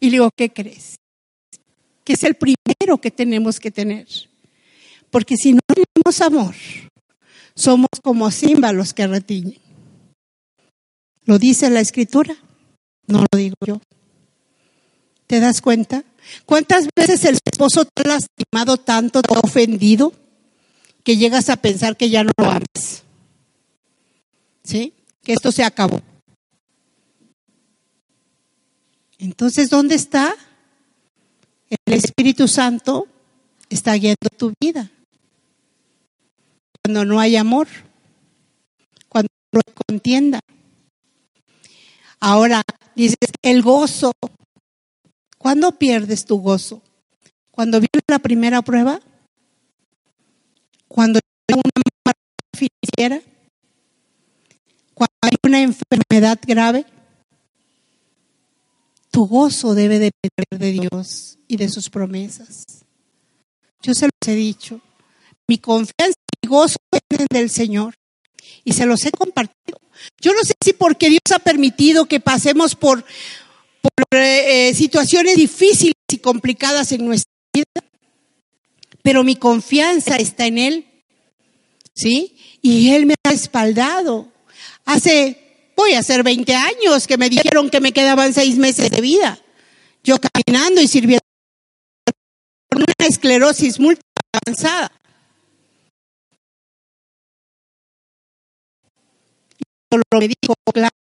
[0.00, 0.96] Y le digo, ¿qué crees?
[2.04, 4.08] Que es el primero que tenemos que tener.
[5.10, 6.54] Porque si no tenemos amor,
[7.54, 9.58] somos como címbalos que retiñen.
[11.24, 12.34] ¿Lo dice la escritura?
[13.06, 13.80] No lo digo yo.
[15.26, 16.02] ¿Te das cuenta?
[16.46, 20.12] ¿Cuántas veces el esposo te ha lastimado tanto, te ha ofendido,
[21.04, 23.04] que llegas a pensar que ya no lo amas?
[24.64, 24.94] ¿Sí?
[25.22, 26.00] Que esto se acabó.
[29.20, 30.34] Entonces, ¿dónde está?
[31.68, 33.06] El Espíritu Santo
[33.68, 34.90] está guiando tu vida.
[36.82, 37.68] Cuando no hay amor,
[39.10, 40.40] cuando no hay contienda.
[42.18, 42.62] Ahora,
[42.96, 44.12] dices, el gozo.
[45.36, 46.82] ¿Cuándo pierdes tu gozo?
[47.50, 49.00] ¿Cuando viene la primera prueba?
[50.88, 52.14] ¿Cuando hay una
[52.56, 53.22] financiera?
[54.94, 56.86] ¿Cuando hay una enfermedad grave?
[59.10, 62.84] Tu gozo debe depender de Dios y de sus promesas.
[63.82, 64.80] Yo se los he dicho.
[65.48, 66.76] Mi confianza y gozo
[67.08, 67.94] vienen del Señor.
[68.64, 69.78] Y se los he compartido.
[70.20, 73.04] Yo no sé si porque Dios ha permitido que pasemos por,
[73.82, 77.90] por eh, situaciones difíciles y complicadas en nuestra vida,
[79.02, 80.86] pero mi confianza está en Él.
[81.94, 82.36] ¿Sí?
[82.62, 84.28] Y Él me ha respaldado.
[84.84, 85.49] Hace
[85.80, 89.38] voy a hacer 20 años que me dijeron que me quedaban seis meses de vida.
[90.04, 91.24] Yo caminando y sirviendo
[92.70, 94.04] con una esclerosis múltiple
[94.46, 94.92] avanzada.
[100.14, 100.99] Me dijo, claro,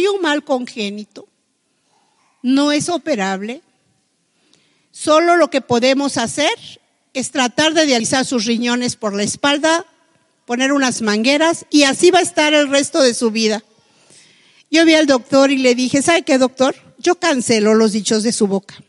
[0.00, 1.28] Hay un mal congénito,
[2.42, 3.60] no es operable.
[4.92, 6.54] Solo lo que podemos hacer
[7.12, 9.84] es tratar de dializar sus riñones por la espalda,
[10.46, 13.62] poner unas mangueras y así va a estar el resto de su vida.
[14.70, 16.74] Yo vi al doctor y le dije, ¿sabe qué, doctor?
[16.96, 18.82] Yo cancelo los dichos de su boca.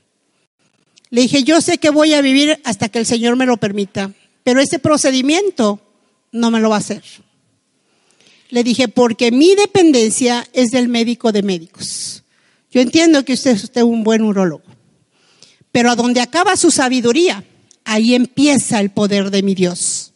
[1.10, 4.14] Le dije, yo sé que voy a vivir hasta que el Señor me lo permita,
[4.46, 5.82] pero ese procedimiento
[6.32, 7.04] no me lo va a hacer.
[8.52, 12.24] Le dije, porque mi dependencia es del médico de médicos.
[12.70, 14.64] Yo entiendo que usted es usted un buen urologo,
[15.72, 17.44] pero a donde acaba su sabiduría,
[17.84, 20.14] ahí empieza el poder de mi Dios.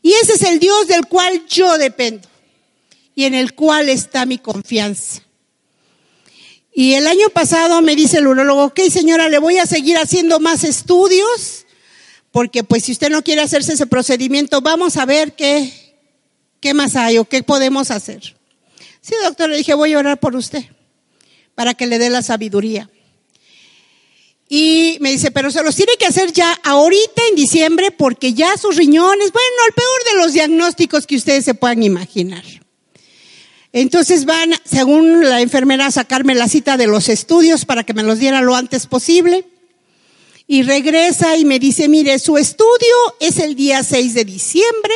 [0.00, 2.28] Y ese es el Dios del cual yo dependo
[3.14, 5.22] y en el cual está mi confianza.
[6.74, 10.40] Y el año pasado me dice el urologo, ok señora, le voy a seguir haciendo
[10.40, 11.66] más estudios,
[12.30, 15.72] porque pues si usted no quiere hacerse ese procedimiento, vamos a ver qué,
[16.62, 18.36] ¿Qué más hay o qué podemos hacer?
[19.00, 20.64] Sí, doctor, le dije, voy a orar por usted
[21.56, 22.88] para que le dé la sabiduría.
[24.48, 28.56] Y me dice, pero se los tiene que hacer ya ahorita en diciembre porque ya
[28.56, 32.44] sus riñones, bueno, el peor de los diagnósticos que ustedes se puedan imaginar.
[33.72, 38.04] Entonces van, según la enfermera, a sacarme la cita de los estudios para que me
[38.04, 39.46] los diera lo antes posible.
[40.46, 44.94] Y regresa y me dice, mire, su estudio es el día 6 de diciembre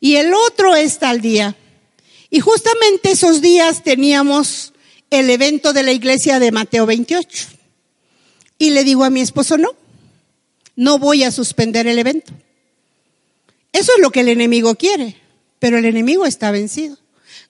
[0.00, 1.56] y el otro es tal día.
[2.30, 4.72] Y justamente esos días teníamos
[5.10, 7.48] el evento de la iglesia de Mateo 28.
[8.58, 9.70] Y le digo a mi esposo, no,
[10.76, 12.32] no voy a suspender el evento.
[13.72, 15.16] Eso es lo que el enemigo quiere,
[15.58, 16.96] pero el enemigo está vencido.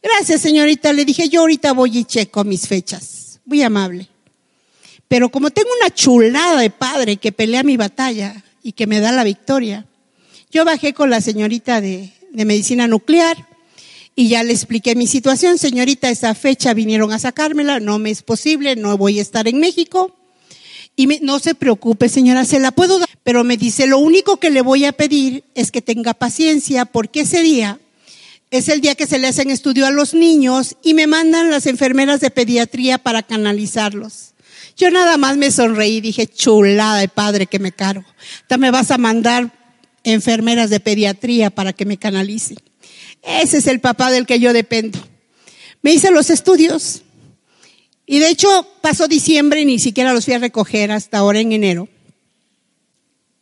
[0.02, 0.92] Gracias, señorita.
[0.92, 3.40] Le dije, yo ahorita voy y checo mis fechas.
[3.44, 4.08] Muy amable.
[5.08, 9.12] Pero como tengo una chulada de padre que pelea mi batalla y que me da
[9.12, 9.86] la victoria,
[10.50, 13.48] yo bajé con la señorita de, de medicina nuclear
[14.14, 15.58] y ya le expliqué mi situación.
[15.58, 19.58] Señorita, esa fecha vinieron a sacármela, no me es posible, no voy a estar en
[19.60, 20.16] México.
[20.96, 23.08] Y no se preocupe, señora, se la puedo dar.
[23.22, 27.20] Pero me dice, lo único que le voy a pedir es que tenga paciencia porque
[27.20, 27.80] ese día
[28.50, 31.66] es el día que se le hacen estudio a los niños y me mandan las
[31.66, 34.34] enfermeras de pediatría para canalizarlos.
[34.76, 38.04] Yo nada más me sonreí y dije, chulada de padre que me cargo.
[38.58, 39.52] me vas a mandar
[40.04, 42.58] enfermeras de pediatría para que me canalicen.
[43.22, 44.98] Ese es el papá del que yo dependo.
[45.82, 47.02] Me hice los estudios
[48.06, 51.52] y de hecho pasó diciembre y ni siquiera los fui a recoger hasta ahora en
[51.52, 51.88] enero.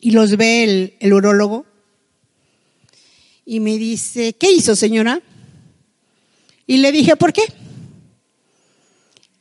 [0.00, 1.66] Y los ve el, el urólogo
[3.44, 5.22] y me dice, ¿qué hizo señora?
[6.66, 7.42] Y le dije, ¿por qué?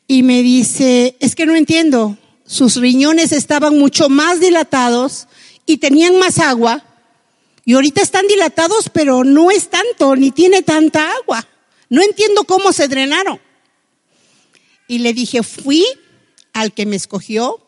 [0.07, 5.27] Y me dice, es que no entiendo, sus riñones estaban mucho más dilatados
[5.65, 6.85] y tenían más agua
[7.67, 11.45] y ahorita están dilatados, pero no es tanto, ni tiene tanta agua.
[11.89, 13.41] No entiendo cómo se drenaron.
[14.87, 15.85] Y le dije, fui
[16.53, 17.59] al que me escogió,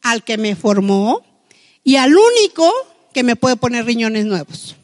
[0.00, 1.22] al que me formó
[1.84, 2.72] y al único
[3.12, 4.74] que me puede poner riñones nuevos.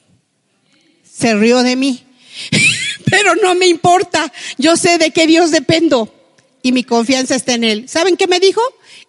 [1.11, 2.05] Se rió de mí,
[3.11, 4.31] pero no me importa.
[4.59, 6.15] Yo sé de qué Dios dependo
[6.61, 7.89] y mi confianza está en Él.
[7.89, 8.61] ¿Saben qué me dijo?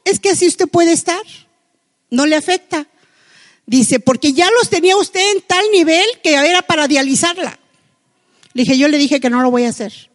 [0.06, 1.22] Es que así usted puede estar.
[2.10, 2.88] No le afecta.
[3.70, 7.60] Dice, porque ya los tenía usted en tal nivel que era para dializarla.
[8.54, 10.10] Le dije, yo le dije que no lo voy a hacer.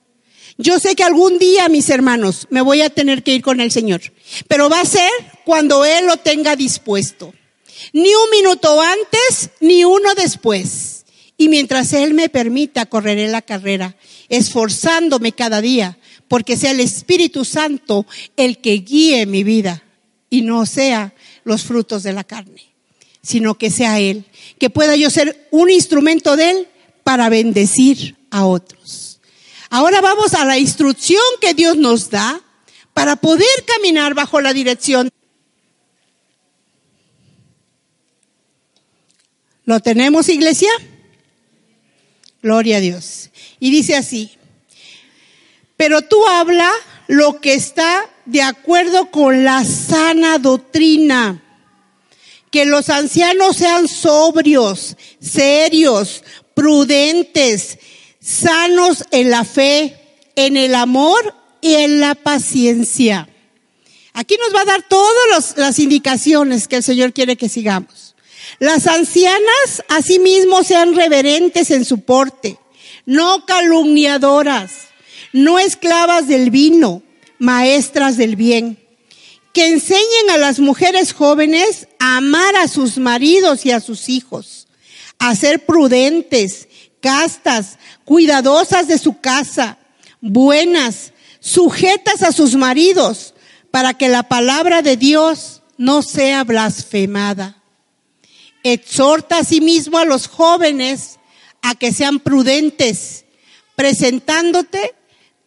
[0.59, 3.71] Yo sé que algún día, mis hermanos, me voy a tener que ir con el
[3.71, 4.01] Señor,
[4.49, 5.09] pero va a ser
[5.45, 7.33] cuando Él lo tenga dispuesto.
[7.93, 11.05] Ni un minuto antes, ni uno después.
[11.37, 13.95] Y mientras Él me permita, correré la carrera,
[14.31, 18.05] esforzándome cada día, porque sea el Espíritu Santo
[18.37, 19.85] el que guíe mi vida
[20.29, 21.15] y no sea
[21.45, 22.74] los frutos de la carne
[23.25, 24.27] sino que sea Él,
[24.59, 26.69] que pueda yo ser un instrumento de Él
[27.03, 29.19] para bendecir a otros.
[29.71, 32.41] Ahora vamos a la instrucción que Dios nos da
[32.93, 35.11] para poder caminar bajo la dirección.
[39.65, 40.71] ¿Lo tenemos, iglesia?
[42.43, 43.31] Gloria a Dios.
[43.59, 44.33] Y dice así,
[45.79, 46.71] pero tú habla
[47.09, 51.44] lo que está de acuerdo con la sana doctrina
[52.55, 56.23] que los ancianos sean sobrios, serios,
[56.55, 57.81] prudentes,
[58.21, 59.97] sanos en la fe,
[60.37, 63.29] en el amor y en la paciencia.
[64.13, 68.15] Aquí nos va a dar todas las indicaciones que el Señor quiere que sigamos.
[68.61, 72.57] Las ancianas asimismo sean reverentes en su porte,
[73.05, 74.71] no calumniadoras,
[75.33, 77.03] no esclavas del vino,
[77.41, 78.84] maestras del bien
[79.55, 84.67] que enseñen a las mujeres jóvenes a amar a sus maridos y a sus hijos,
[85.21, 86.69] a ser prudentes,
[87.01, 89.79] castas, cuidadosas de su casa,
[90.21, 93.35] buenas, sujetas a sus maridos,
[93.71, 97.63] para que la palabra de Dios no sea blasfemada.
[98.65, 101.21] Exhorta asimismo a los jóvenes
[101.63, 103.25] a que sean prudentes,
[103.77, 104.95] presentándote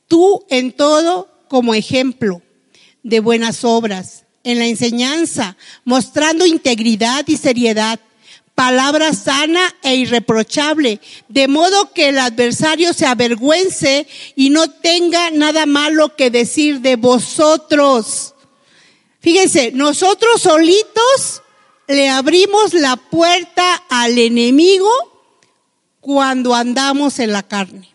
[0.08, 2.42] tú en todo como ejemplo
[3.08, 8.02] de buenas obras, en la enseñanza, mostrando integridad y seriedad,
[8.54, 15.66] palabra sana e irreprochable, de modo que el adversario se avergüence y no tenga nada
[15.66, 18.34] malo que decir de vosotros.
[19.22, 21.44] Fíjense, nosotros solitos
[21.88, 24.90] le abrimos la puerta al enemigo
[26.02, 27.90] cuando andamos en la carne.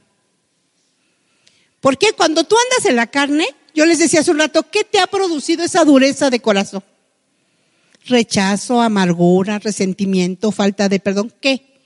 [1.81, 5.01] Porque cuando tú andas en la carne, yo les decía hace un rato, ¿qué te
[5.01, 6.85] ha producido esa dureza de corazón?
[8.07, 11.81] Rechazo, amargura, resentimiento, falta de perdón, ¿qué?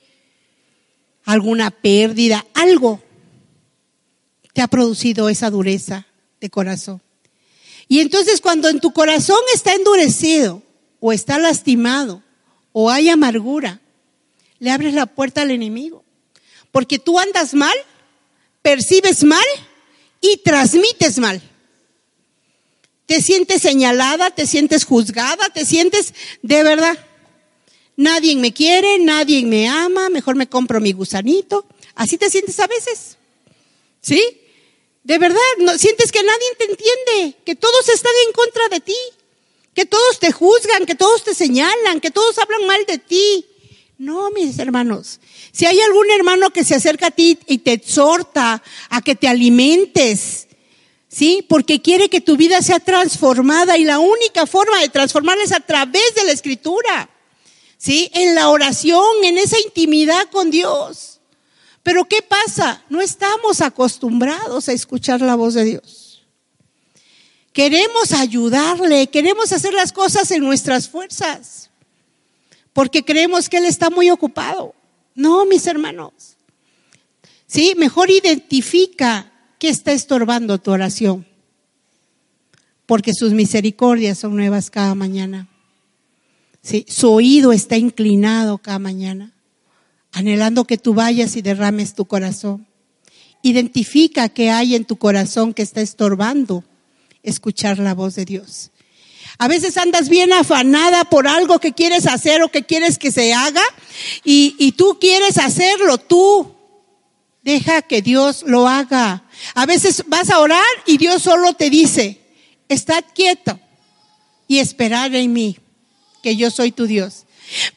[1.25, 2.47] ¿Alguna pérdida?
[2.55, 3.03] Algo
[4.53, 6.07] te ha producido esa dureza
[6.41, 7.03] de corazón.
[7.89, 10.63] Y entonces cuando en tu corazón está endurecido
[11.01, 12.23] o está lastimado
[12.73, 13.81] o hay amargura,
[14.59, 16.05] le abres la puerta al enemigo.
[16.73, 17.77] Porque tú andas mal,
[18.63, 19.45] percibes mal
[20.21, 21.41] y transmites mal.
[23.07, 26.99] Te sientes señalada, te sientes juzgada, te sientes de verdad.
[27.97, 31.67] Nadie me quiere, nadie me ama, mejor me compro mi gusanito.
[31.95, 33.17] Así te sientes a veces.
[34.03, 34.23] ¿Sí?
[35.05, 38.97] De verdad, no, sientes que nadie te entiende, que todos están en contra de ti,
[39.73, 43.47] que todos te juzgan, que todos te señalan, que todos hablan mal de ti.
[43.99, 45.21] No, mis hermanos.
[45.53, 49.29] Si hay algún hermano que se acerca a ti y te exhorta a que te
[49.29, 50.46] alimentes,
[51.17, 51.43] ¿sí?
[51.49, 55.61] Porque quiere que tu vida sea transformada y la única forma de transformarla es a
[55.61, 57.09] través de la escritura,
[57.79, 58.11] ¿sí?
[58.12, 61.21] En la oración, en esa intimidad con Dios.
[61.83, 62.85] Pero ¿qué pasa?
[62.91, 66.27] No estamos acostumbrados a escuchar la voz de Dios.
[67.55, 71.71] Queremos ayudarle, queremos hacer las cosas en nuestras fuerzas,
[72.75, 74.75] porque creemos que Él está muy ocupado.
[75.14, 76.37] No, mis hermanos.
[77.47, 81.27] Sí, mejor identifica qué está estorbando tu oración,
[82.87, 85.49] porque sus misericordias son nuevas cada mañana.
[86.89, 89.33] Su oído está inclinado cada mañana,
[90.13, 92.67] anhelando que tú vayas y derrames tu corazón.
[93.43, 96.65] Identifica qué hay en tu corazón que está estorbando
[97.23, 98.73] escuchar la voz de Dios.
[99.39, 103.35] A veces andas bien afanada por algo que quieres hacer o que quieres que se
[103.35, 103.63] haga
[104.25, 106.56] y tú quieres hacerlo, tú.
[107.47, 109.23] Deja que Dios lo haga.
[109.55, 112.21] A veces vas a orar y Dios solo te dice,
[112.69, 113.61] estad quieto
[114.49, 115.57] y esperad en mí,
[116.25, 117.25] que yo soy tu Dios.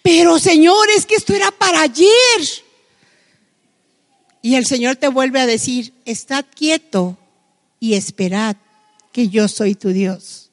[0.01, 2.09] Pero Señor, es que esto era para ayer.
[4.41, 7.19] Y el Señor te vuelve a decir, estad quieto
[7.79, 8.55] y esperad
[9.11, 10.49] que yo soy tu Dios.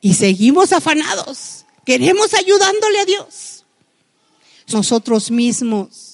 [0.00, 1.64] Y seguimos afanados.
[1.86, 3.64] Queremos ayudándole a Dios.
[4.72, 6.09] Nosotros mismos.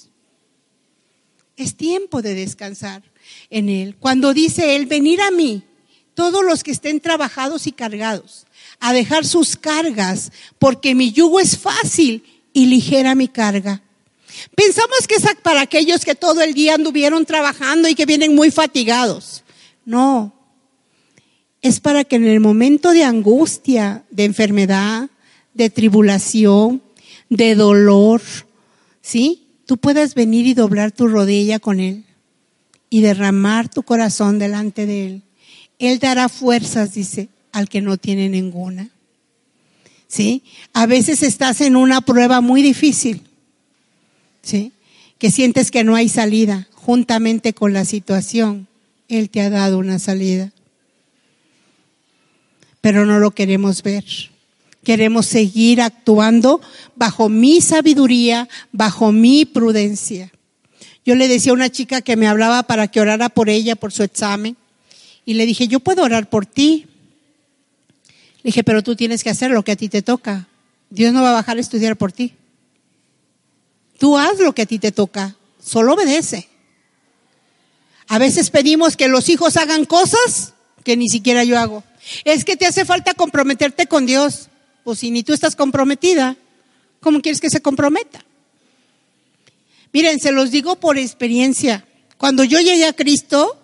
[1.57, 3.03] Es tiempo de descansar
[3.49, 3.95] en Él.
[3.99, 5.63] Cuando dice Él, venir a mí,
[6.13, 8.45] todos los que estén trabajados y cargados,
[8.79, 13.81] a dejar sus cargas, porque mi yugo es fácil y ligera mi carga.
[14.55, 18.51] Pensamos que es para aquellos que todo el día anduvieron trabajando y que vienen muy
[18.51, 19.43] fatigados.
[19.83, 20.33] No,
[21.61, 25.09] es para que en el momento de angustia, de enfermedad,
[25.53, 26.81] de tribulación,
[27.29, 28.21] de dolor,
[29.01, 29.46] ¿sí?
[29.67, 32.05] Tú puedas venir y doblar tu rodilla con Él
[32.89, 35.21] y derramar tu corazón delante de Él.
[35.77, 38.89] Él dará fuerzas, dice, al que no tiene ninguna.
[40.07, 40.41] ¿Sí?
[40.73, 43.21] A veces estás en una prueba muy difícil,
[44.41, 44.71] ¿sí?
[45.19, 48.67] Que sientes que no hay salida, juntamente con la situación.
[49.07, 50.51] Él te ha dado una salida
[52.87, 54.05] pero no lo queremos ver.
[54.87, 56.61] Queremos seguir actuando
[56.95, 60.31] bajo mi sabiduría, bajo mi prudencia.
[61.05, 63.91] Yo le decía a una chica que me hablaba para que orara por ella, por
[63.91, 64.55] su examen,
[65.25, 66.85] y le dije, yo puedo orar por ti.
[68.37, 70.47] Le dije, pero tú tienes que hacer lo que a ti te toca.
[70.89, 72.31] Dios no va a bajar a estudiar por ti.
[73.97, 76.47] Tú haz lo que a ti te toca, solo obedece.
[78.07, 80.53] A veces pedimos que los hijos hagan cosas
[80.85, 81.83] que ni siquiera yo hago.
[82.23, 84.47] Es que te hace falta comprometerte con Dios.
[84.87, 86.37] Pues si ni tú estás comprometida,
[87.01, 88.23] ¿cómo quieres que se comprometa?
[89.91, 91.85] Miren, se los digo por experiencia.
[92.17, 93.59] Cuando yo llegué a Cristo,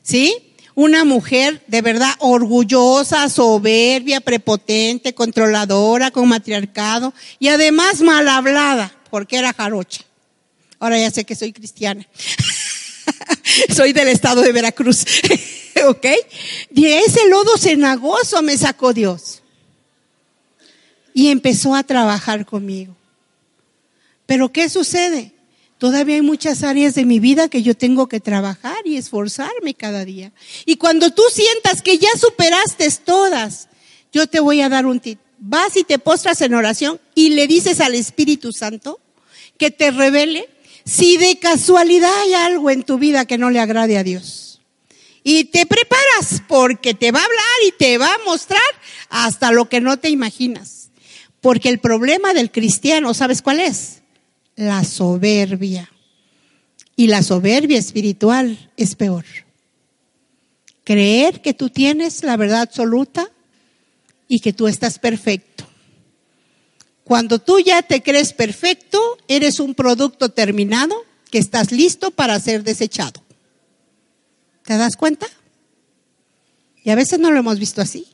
[0.00, 0.54] ¿sí?
[0.74, 9.36] Una mujer de verdad orgullosa, soberbia, prepotente, controladora, con matriarcado y además mal hablada, porque
[9.36, 10.00] era jarocha.
[10.78, 12.08] Ahora ya sé que soy cristiana.
[13.76, 15.04] soy del estado de Veracruz.
[15.88, 16.06] ¿ok?
[16.70, 19.37] De ese lodo cenagoso me sacó Dios.
[21.18, 22.94] Y empezó a trabajar conmigo.
[24.24, 25.32] Pero ¿qué sucede?
[25.76, 30.04] Todavía hay muchas áreas de mi vida que yo tengo que trabajar y esforzarme cada
[30.04, 30.30] día.
[30.64, 33.66] Y cuando tú sientas que ya superaste todas,
[34.12, 35.18] yo te voy a dar un tip.
[35.40, 39.00] Vas y te postras en oración y le dices al Espíritu Santo
[39.56, 40.48] que te revele
[40.84, 44.60] si de casualidad hay algo en tu vida que no le agrade a Dios
[45.24, 48.62] y te preparas porque te va a hablar y te va a mostrar
[49.08, 50.77] hasta lo que no te imaginas.
[51.48, 54.02] Porque el problema del cristiano, ¿sabes cuál es?
[54.54, 55.90] La soberbia.
[56.94, 59.24] Y la soberbia espiritual es peor.
[60.84, 63.30] Creer que tú tienes la verdad absoluta
[64.28, 65.66] y que tú estás perfecto.
[67.02, 70.94] Cuando tú ya te crees perfecto, eres un producto terminado
[71.30, 73.24] que estás listo para ser desechado.
[74.64, 75.26] ¿Te das cuenta?
[76.84, 78.06] Y a veces no lo hemos visto así.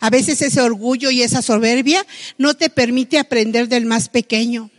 [0.00, 4.70] A veces ese orgullo y esa soberbia no te permite aprender del más pequeño.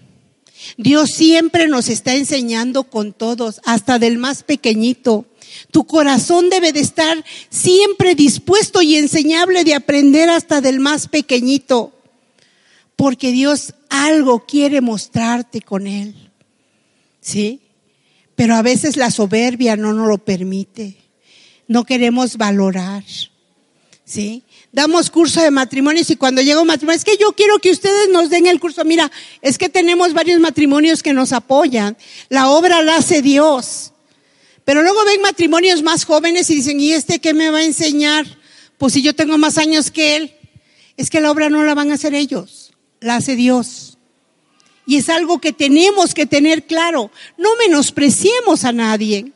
[0.78, 5.26] Dios siempre nos está enseñando con todos, hasta del más pequeñito.
[5.72, 11.94] Tu corazón debe de estar siempre dispuesto y enseñable de aprender hasta del más pequeñito.
[12.96, 16.14] Porque Dios algo quiere mostrarte con Él.
[17.22, 17.62] ¿Sí?
[18.36, 21.00] Pero a veces la soberbia no nos lo permite
[21.70, 23.04] no queremos valorar.
[24.10, 24.42] ¿Sí?
[24.72, 28.10] Damos curso de matrimonios y cuando llega un matrimonio, es que yo quiero que ustedes
[28.10, 28.84] nos den el curso.
[28.84, 31.96] Mira, es que tenemos varios matrimonios que nos apoyan.
[32.28, 33.92] La obra la hace Dios.
[34.66, 38.26] Pero luego ven matrimonios más jóvenes y dicen, ¿y este qué me va a enseñar?
[38.80, 40.34] Pues si yo tengo más años que él.
[40.98, 44.00] Es que la obra no la van a hacer ellos, la hace Dios.
[44.88, 47.12] Y es algo que tenemos que tener claro.
[47.38, 49.34] No menospreciemos a nadie,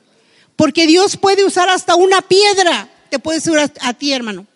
[0.55, 4.47] porque Dios puede usar hasta una piedra, te puede usar a ti, hermano.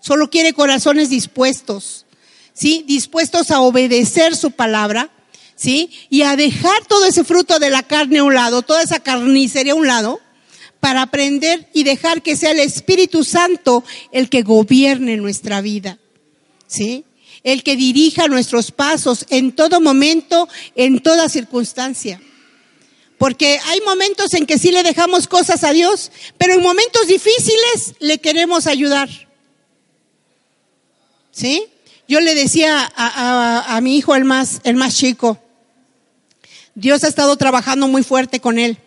[0.00, 2.06] Solo quiere corazones dispuestos,
[2.54, 2.84] ¿sí?
[2.86, 5.10] Dispuestos a obedecer su palabra,
[5.54, 5.90] ¿sí?
[6.08, 9.72] Y a dejar todo ese fruto de la carne a un lado, toda esa carnicería
[9.72, 10.20] a un lado,
[10.80, 15.98] para aprender y dejar que sea el Espíritu Santo el que gobierne nuestra vida,
[16.66, 17.04] ¿sí?
[17.42, 22.20] El que dirija nuestros pasos en todo momento, en toda circunstancia.
[23.18, 27.94] Porque hay momentos en que sí le dejamos cosas a Dios, pero en momentos difíciles
[27.98, 29.29] le queremos ayudar.
[31.30, 31.66] ¿Sí?
[32.10, 35.38] Yo le decía a, mi hijo, el más, el más chico,
[36.74, 38.78] Dios ha estado trabajando muy fuerte con él,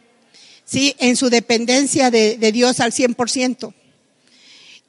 [0.66, 0.94] ¿sí?
[1.00, 3.74] En su dependencia de, Dios al 100%.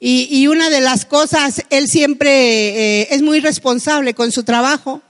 [0.01, 2.29] Y, y una de las cosas, él siempre
[3.01, 5.01] eh, es muy responsable con su trabajo.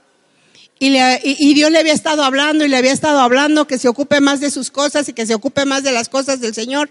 [0.78, 3.88] Y, le, y, Dios le había estado hablando y le había estado hablando que se
[3.88, 6.90] ocupe más de sus cosas y que se ocupe más de las cosas del Señor.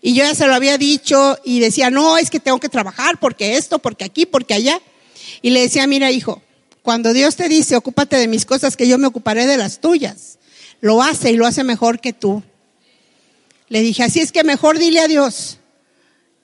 [0.00, 3.18] Y yo ya se lo había dicho y decía, no, es que tengo que trabajar
[3.18, 4.80] porque esto, porque aquí, porque allá.
[5.44, 6.40] Y le decía, mira hijo,
[6.80, 10.38] cuando Dios te dice, ocúpate de mis cosas, que yo me ocuparé de las tuyas,
[10.80, 12.42] lo hace y lo hace mejor que tú.
[13.68, 15.58] Le dije, así es que mejor dile a Dios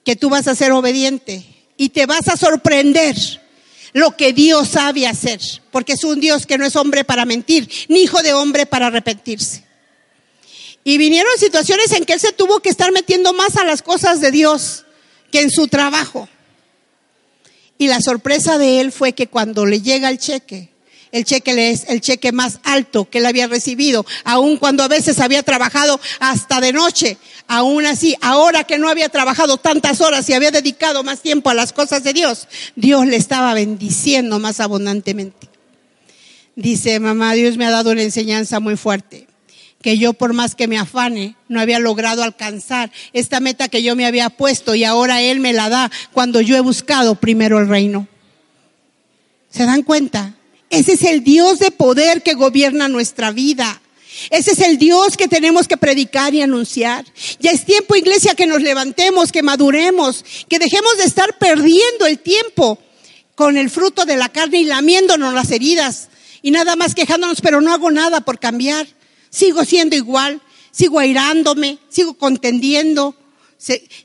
[0.05, 1.43] que tú vas a ser obediente
[1.77, 3.15] y te vas a sorprender
[3.93, 5.41] lo que Dios sabe hacer,
[5.71, 8.85] porque es un Dios que no es hombre para mentir, ni hijo de hombre para
[8.85, 9.65] arrepentirse.
[10.83, 14.21] Y vinieron situaciones en que él se tuvo que estar metiendo más a las cosas
[14.21, 14.85] de Dios
[15.31, 16.29] que en su trabajo.
[17.81, 20.69] Y la sorpresa de él fue que cuando le llega el cheque,
[21.11, 25.19] el cheque es el cheque más alto que él había recibido, aun cuando a veces
[25.19, 27.17] había trabajado hasta de noche,
[27.47, 31.55] aún así, ahora que no había trabajado tantas horas y había dedicado más tiempo a
[31.55, 35.49] las cosas de Dios, Dios le estaba bendiciendo más abundantemente.
[36.55, 39.25] Dice, mamá, Dios me ha dado una enseñanza muy fuerte
[39.81, 43.95] que yo por más que me afane no había logrado alcanzar esta meta que yo
[43.95, 47.67] me había puesto y ahora Él me la da cuando yo he buscado primero el
[47.67, 48.07] reino.
[49.49, 50.35] ¿Se dan cuenta?
[50.69, 53.81] Ese es el Dios de poder que gobierna nuestra vida.
[54.29, 57.05] Ese es el Dios que tenemos que predicar y anunciar.
[57.39, 62.19] Ya es tiempo, iglesia, que nos levantemos, que maduremos, que dejemos de estar perdiendo el
[62.19, 62.79] tiempo
[63.35, 66.09] con el fruto de la carne y lamiéndonos las heridas
[66.41, 68.87] y nada más quejándonos, pero no hago nada por cambiar
[69.31, 73.15] sigo siendo igual, sigo airándome, sigo contendiendo,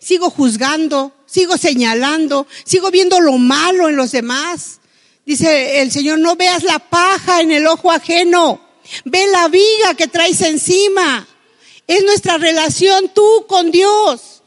[0.01, 4.81] sigo juzgando, sigo señalando, sigo viendo lo malo en los demás.
[5.27, 8.61] Dice el Señor, no veas la paja en el ojo ajeno,
[9.05, 11.27] ve la viga que traes encima.
[11.87, 14.43] Es nuestra relación tú con Dios.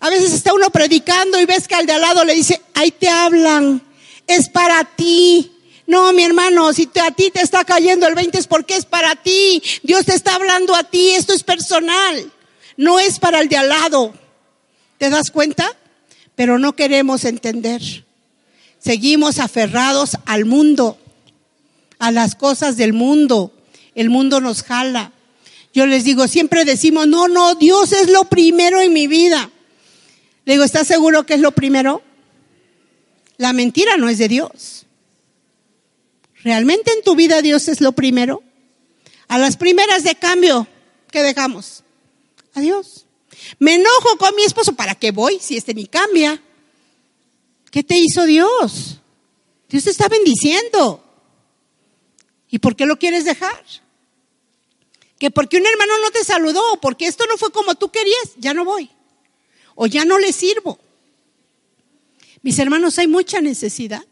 [0.00, 2.90] A veces está uno predicando y ves que al de al lado le dice, ahí
[2.90, 3.82] te hablan,
[4.26, 5.57] es para ti.
[5.88, 9.16] No, mi hermano, si a ti te está cayendo el 20 es porque es para
[9.16, 9.62] ti.
[9.82, 12.30] Dios te está hablando a ti, esto es personal.
[12.76, 14.12] No es para el de al lado.
[14.98, 15.74] ¿Te das cuenta?
[16.34, 18.04] Pero no queremos entender.
[18.78, 20.98] Seguimos aferrados al mundo,
[21.98, 23.50] a las cosas del mundo.
[23.94, 25.12] El mundo nos jala.
[25.72, 29.50] Yo les digo, siempre decimos, no, no, Dios es lo primero en mi vida.
[30.44, 32.02] Le digo, ¿estás seguro que es lo primero?
[33.38, 34.84] La mentira no es de Dios.
[36.48, 38.42] ¿Realmente en tu vida Dios es lo primero?
[39.28, 40.66] A las primeras de cambio,
[41.12, 41.84] ¿qué dejamos?
[42.54, 43.04] Adiós.
[43.58, 46.42] Me enojo con mi esposo, ¿para qué voy si este ni cambia?
[47.70, 48.98] ¿Qué te hizo Dios?
[49.68, 51.04] Dios te está bendiciendo.
[52.48, 53.62] ¿Y por qué lo quieres dejar?
[55.18, 58.54] Que porque un hermano no te saludó, porque esto no fue como tú querías, ya
[58.54, 58.90] no voy.
[59.74, 60.78] O ya no le sirvo.
[62.40, 64.06] Mis hermanos, hay mucha necesidad.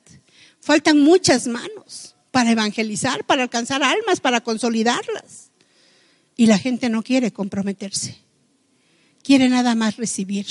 [0.60, 2.05] Faltan muchas manos
[2.36, 5.52] para evangelizar, para alcanzar almas, para consolidarlas.
[6.36, 8.18] Y la gente no quiere comprometerse,
[9.22, 10.46] quiere nada más recibir.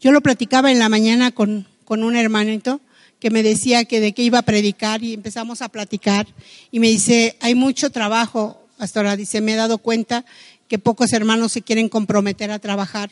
[0.00, 2.80] Yo lo platicaba en la mañana con, con un hermanito
[3.20, 6.26] que me decía que de qué iba a predicar y empezamos a platicar
[6.72, 10.24] y me dice, hay mucho trabajo, pastora, dice, me he dado cuenta
[10.66, 13.10] que pocos hermanos se quieren comprometer a trabajar.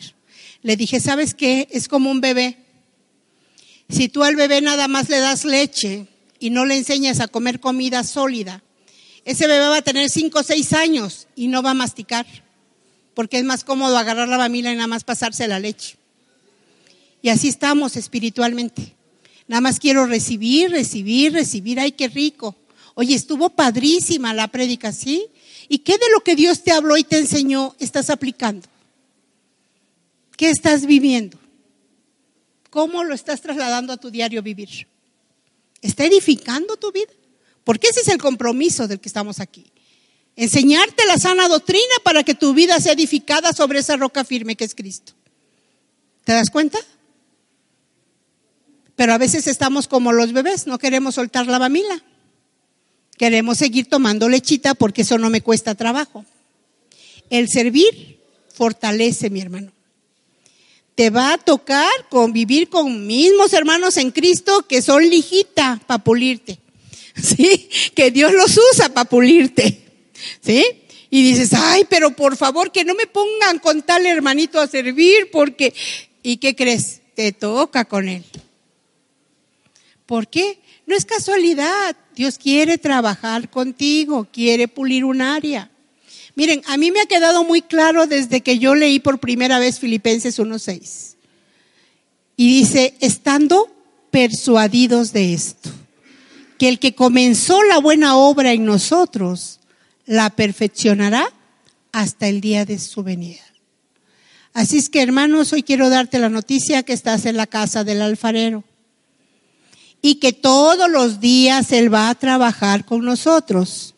[0.62, 1.68] Le dije, ¿sabes qué?
[1.70, 2.56] Es como un bebé.
[3.88, 6.08] Si tú al bebé nada más le das leche,
[6.42, 8.64] y no le enseñas a comer comida sólida,
[9.24, 12.26] ese bebé va a tener 5 o 6 años y no va a masticar,
[13.14, 15.96] porque es más cómodo agarrar la familia y nada más pasarse la leche.
[17.22, 18.96] Y así estamos espiritualmente.
[19.46, 21.78] Nada más quiero recibir, recibir, recibir.
[21.78, 22.56] Ay, qué rico.
[22.94, 25.28] Oye, estuvo padrísima la prédica, ¿sí?
[25.68, 28.66] ¿Y qué de lo que Dios te habló y te enseñó estás aplicando?
[30.36, 31.38] ¿Qué estás viviendo?
[32.68, 34.88] ¿Cómo lo estás trasladando a tu diario vivir?
[35.82, 37.12] ¿Está edificando tu vida?
[37.64, 39.66] Porque ese es el compromiso del que estamos aquí.
[40.36, 44.64] Enseñarte la sana doctrina para que tu vida sea edificada sobre esa roca firme que
[44.64, 45.12] es Cristo.
[46.24, 46.78] ¿Te das cuenta?
[48.96, 52.02] Pero a veces estamos como los bebés, no queremos soltar la mamila.
[53.18, 56.24] Queremos seguir tomando lechita porque eso no me cuesta trabajo.
[57.28, 58.20] El servir
[58.54, 59.72] fortalece, mi hermano.
[60.94, 66.58] Te va a tocar convivir con mismos hermanos en Cristo que son lijita para pulirte.
[67.14, 67.68] ¿Sí?
[67.94, 69.82] Que Dios los usa para pulirte.
[70.40, 70.64] ¿Sí?
[71.10, 75.30] Y dices, ay, pero por favor que no me pongan con tal hermanito a servir
[75.30, 75.74] porque,
[76.22, 77.00] ¿y qué crees?
[77.14, 78.24] Te toca con él.
[80.06, 80.58] ¿Por qué?
[80.86, 81.96] No es casualidad.
[82.14, 85.70] Dios quiere trabajar contigo, quiere pulir un área.
[86.34, 89.78] Miren, a mí me ha quedado muy claro desde que yo leí por primera vez
[89.78, 91.16] Filipenses 1.6.
[92.36, 93.70] Y dice, estando
[94.10, 95.70] persuadidos de esto,
[96.58, 99.60] que el que comenzó la buena obra en nosotros,
[100.06, 101.30] la perfeccionará
[101.92, 103.42] hasta el día de su venida.
[104.54, 108.02] Así es que hermanos, hoy quiero darte la noticia que estás en la casa del
[108.02, 108.64] alfarero
[110.02, 113.94] y que todos los días Él va a trabajar con nosotros.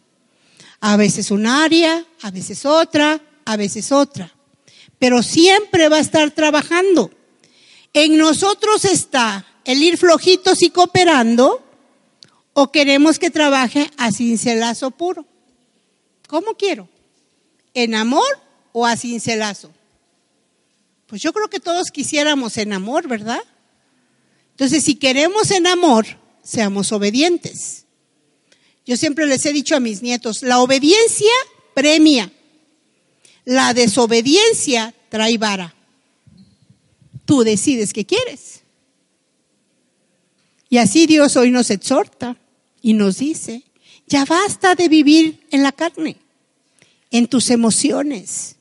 [0.86, 4.30] A veces un área, a veces otra, a veces otra.
[4.98, 7.10] Pero siempre va a estar trabajando.
[7.94, 11.64] En nosotros está el ir flojitos y cooperando
[12.52, 15.24] o queremos que trabaje a cincelazo puro.
[16.28, 16.86] ¿Cómo quiero?
[17.72, 18.38] ¿En amor
[18.72, 19.72] o a cincelazo?
[21.06, 23.40] Pues yo creo que todos quisiéramos en amor, ¿verdad?
[24.50, 26.04] Entonces, si queremos en amor,
[26.42, 27.83] seamos obedientes.
[28.86, 31.32] Yo siempre les he dicho a mis nietos, la obediencia
[31.74, 32.30] premia,
[33.44, 35.74] la desobediencia trae vara.
[37.24, 38.62] Tú decides qué quieres.
[40.68, 42.36] Y así Dios hoy nos exhorta
[42.82, 43.62] y nos dice,
[44.06, 46.16] ya basta de vivir en la carne,
[47.10, 48.56] en tus emociones.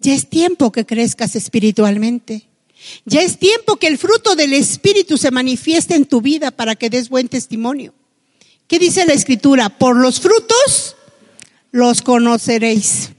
[0.00, 2.46] Ya es tiempo que crezcas espiritualmente.
[3.04, 6.90] Ya es tiempo que el fruto del Espíritu se manifieste en tu vida para que
[6.90, 7.92] des buen testimonio.
[8.66, 9.68] ¿Qué dice la Escritura?
[9.68, 10.96] Por los frutos
[11.70, 13.10] los conoceréis.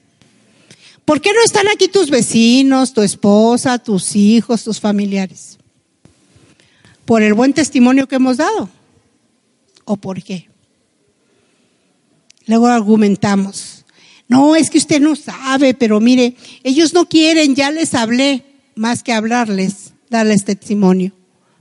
[1.06, 5.58] ¿Por qué no están aquí tus vecinos, tu esposa, tus hijos, tus familiares?
[7.06, 8.70] ¿Por el buen testimonio que hemos dado?
[9.86, 10.50] ¿O por qué?
[12.46, 13.86] Luego argumentamos.
[14.28, 18.44] No, es que usted no sabe, pero mire, ellos no quieren, ya les hablé
[18.76, 21.14] más que hablarles, darles testimonio.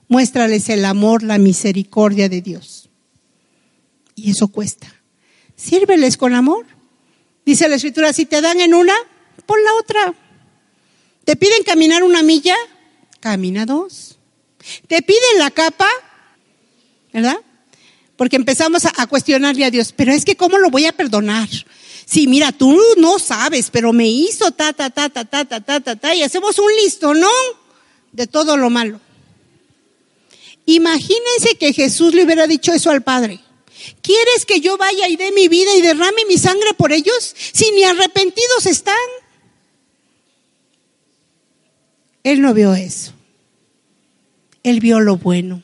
[0.08, 2.85] Muéstrales el amor, la misericordia de Dios.
[4.16, 4.92] Y eso cuesta.
[5.54, 6.66] Sírveles con amor.
[7.44, 8.94] Dice la escritura, si te dan en una,
[9.44, 10.14] pon la otra.
[11.24, 12.56] Te piden caminar una milla,
[13.20, 14.18] camina dos.
[14.88, 15.86] Te piden la capa,
[17.12, 17.36] ¿verdad?
[18.16, 21.48] Porque empezamos a, cuestionarle a Dios, pero es que ¿cómo lo voy a perdonar?
[22.06, 25.80] Sí, mira, tú no sabes, pero me hizo ta, ta, ta, ta, ta, ta, ta,
[25.80, 27.28] ta, ta, y hacemos un listo, ¿no?
[28.12, 29.00] De todo lo malo.
[30.64, 33.40] Imagínense que Jesús le hubiera dicho eso al Padre.
[34.02, 37.34] ¿Quieres que yo vaya y dé mi vida y derrame mi sangre por ellos?
[37.52, 38.96] Si ni arrepentidos están.
[42.22, 43.12] Él no vio eso.
[44.62, 45.62] Él vio lo bueno.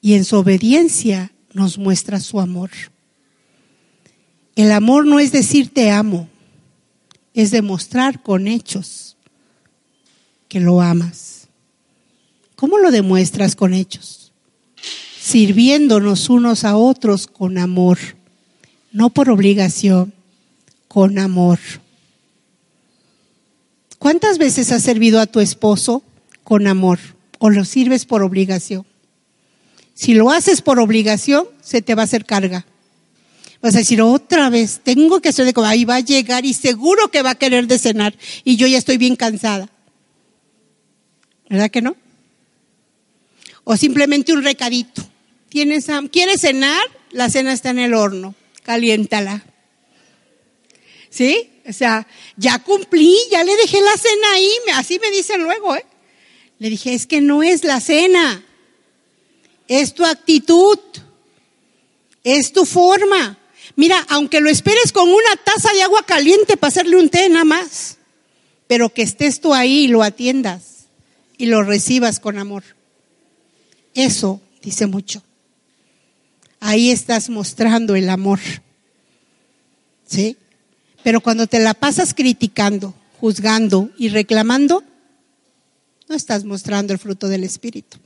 [0.00, 2.70] Y en su obediencia nos muestra su amor.
[4.56, 6.28] El amor no es decir te amo,
[7.34, 9.16] es demostrar con hechos
[10.48, 11.48] que lo amas.
[12.56, 14.19] ¿Cómo lo demuestras con hechos?
[15.30, 17.98] Sirviéndonos unos a otros con amor,
[18.90, 20.12] no por obligación,
[20.88, 21.60] con amor.
[24.00, 26.02] ¿Cuántas veces has servido a tu esposo
[26.42, 26.98] con amor
[27.38, 28.84] o lo sirves por obligación?
[29.94, 32.66] Si lo haces por obligación, se te va a hacer carga.
[33.62, 35.70] Vas a decir, otra vez, tengo que hacer de comer.
[35.70, 38.16] Ahí va a llegar y seguro que va a querer de cenar.
[38.42, 39.68] Y yo ya estoy bien cansada.
[41.48, 41.94] ¿Verdad que no?
[43.62, 45.09] O simplemente un recadito.
[45.50, 46.82] ¿Tienes, ¿Quieres cenar?
[47.10, 48.34] La cena está en el horno.
[48.62, 49.44] Caliéntala.
[51.10, 51.50] ¿Sí?
[51.68, 54.50] O sea, ya cumplí, ya le dejé la cena ahí.
[54.74, 55.84] Así me dicen luego, ¿eh?
[56.60, 58.44] Le dije, es que no es la cena.
[59.66, 60.78] Es tu actitud.
[62.22, 63.38] Es tu forma.
[63.74, 67.44] Mira, aunque lo esperes con una taza de agua caliente para hacerle un té nada
[67.44, 67.98] más,
[68.66, 70.86] pero que estés tú ahí y lo atiendas
[71.38, 72.62] y lo recibas con amor.
[73.94, 75.22] Eso dice mucho.
[76.60, 78.38] Ahí estás mostrando el amor.
[80.06, 80.36] ¿Sí?
[81.02, 84.84] Pero cuando te la pasas criticando, juzgando y reclamando,
[86.08, 87.98] no estás mostrando el fruto del Espíritu.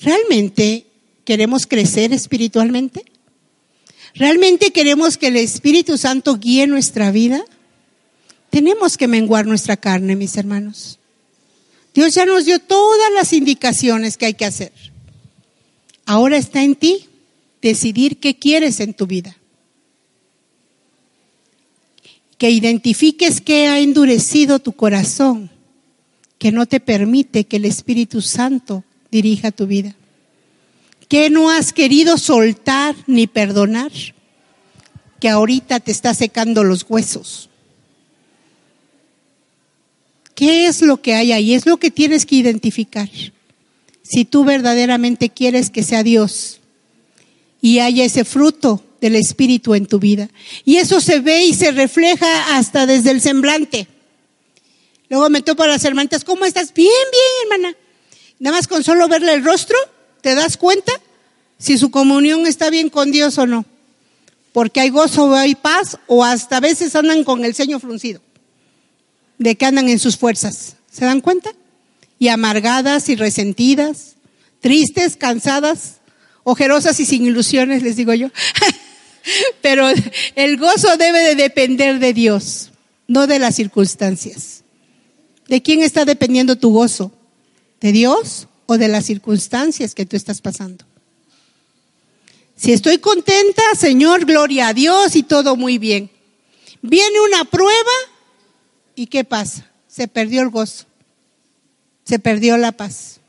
[0.00, 0.86] ¿Realmente
[1.24, 3.04] queremos crecer espiritualmente?
[4.14, 7.44] ¿Realmente queremos que el Espíritu Santo guíe nuestra vida?
[8.50, 10.98] Tenemos que menguar nuestra carne, mis hermanos.
[11.94, 14.72] Dios ya nos dio todas las indicaciones que hay que hacer.
[16.06, 17.07] Ahora está en ti
[17.60, 19.36] decidir qué quieres en tu vida.
[22.36, 25.50] Que identifiques qué ha endurecido tu corazón,
[26.38, 29.96] que no te permite que el Espíritu Santo dirija tu vida.
[31.08, 33.90] ¿Qué no has querido soltar ni perdonar?
[35.20, 37.48] Que ahorita te está secando los huesos.
[40.34, 41.54] ¿Qué es lo que hay ahí?
[41.54, 43.08] Es lo que tienes que identificar.
[44.02, 46.57] Si tú verdaderamente quieres que sea Dios
[47.60, 50.28] y haya ese fruto del Espíritu en tu vida.
[50.64, 53.86] Y eso se ve y se refleja hasta desde el semblante.
[55.08, 56.72] Luego me topo a las hermanitas, ¿cómo estás?
[56.74, 57.76] Bien, bien, hermana.
[58.38, 59.76] Nada más con solo verle el rostro,
[60.20, 60.92] te das cuenta
[61.58, 63.64] si su comunión está bien con Dios o no.
[64.52, 68.20] Porque hay gozo o hay paz, o hasta a veces andan con el ceño fruncido,
[69.38, 70.76] de que andan en sus fuerzas.
[70.90, 71.52] ¿Se dan cuenta?
[72.18, 74.16] Y amargadas y resentidas,
[74.60, 75.97] tristes, cansadas,
[76.48, 78.28] ojerosas y sin ilusiones, les digo yo.
[79.60, 79.86] Pero
[80.34, 82.70] el gozo debe de depender de Dios,
[83.06, 84.64] no de las circunstancias.
[85.46, 87.12] ¿De quién está dependiendo tu gozo?
[87.82, 90.86] ¿De Dios o de las circunstancias que tú estás pasando?
[92.56, 96.10] Si estoy contenta, Señor, gloria a Dios y todo muy bien.
[96.80, 97.92] Viene una prueba
[98.94, 99.70] y ¿qué pasa?
[99.86, 100.86] Se perdió el gozo.
[102.04, 103.20] Se perdió la paz.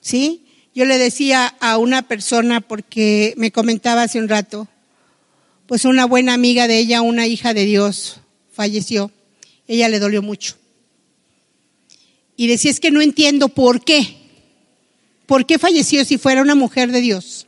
[0.00, 0.46] ¿Sí?
[0.74, 4.68] Yo le decía a una persona porque me comentaba hace un rato,
[5.66, 8.20] pues una buena amiga de ella, una hija de Dios,
[8.52, 9.10] falleció.
[9.66, 10.56] Ella le dolió mucho.
[12.36, 14.16] Y decía, es que no entiendo por qué.
[15.26, 17.46] ¿Por qué falleció si fuera una mujer de Dios?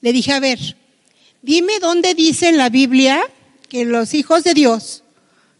[0.00, 0.76] Le dije, a ver,
[1.42, 3.20] dime dónde dice en la Biblia
[3.68, 5.02] que los hijos de Dios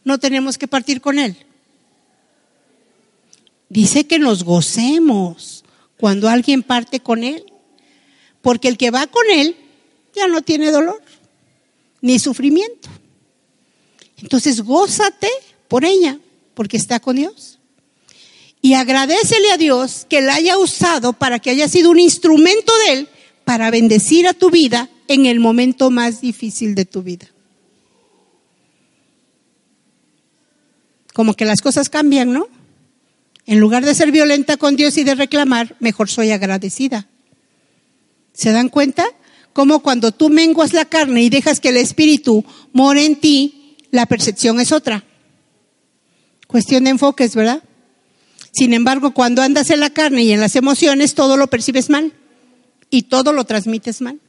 [0.05, 1.37] no tenemos que partir con Él.
[3.69, 5.65] Dice que nos gocemos
[5.99, 7.45] cuando alguien parte con Él,
[8.43, 9.57] porque el que va con Él
[10.15, 11.03] ya no tiene dolor
[12.01, 12.89] ni sufrimiento.
[14.19, 15.29] Entonces, gózate
[15.69, 16.19] por ella,
[16.55, 17.59] porque está con Dios.
[18.63, 22.93] Y agradecele a Dios que la haya usado para que haya sido un instrumento de
[22.95, 23.09] Él
[23.45, 27.27] para bendecir a tu vida en el momento más difícil de tu vida.
[31.13, 32.49] Como que las cosas cambian, ¿no?
[33.47, 37.09] En lugar de ser violenta con Dios y de reclamar, mejor soy agradecida.
[38.33, 39.07] ¿Se dan cuenta?
[39.53, 44.07] Como cuando tú menguas la carne y dejas que el Espíritu more en ti, la
[44.07, 45.05] percepción es otra.
[46.47, 47.63] Cuestión de enfoques, ¿verdad?
[48.53, 52.13] Sin embargo, cuando andas en la carne y en las emociones, todo lo percibes mal
[52.91, 54.21] y todo lo transmites mal.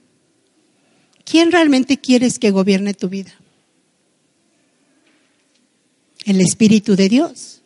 [1.26, 3.34] ¿Quién realmente quieres que gobierne tu vida?
[6.24, 7.57] El Espíritu de Dios.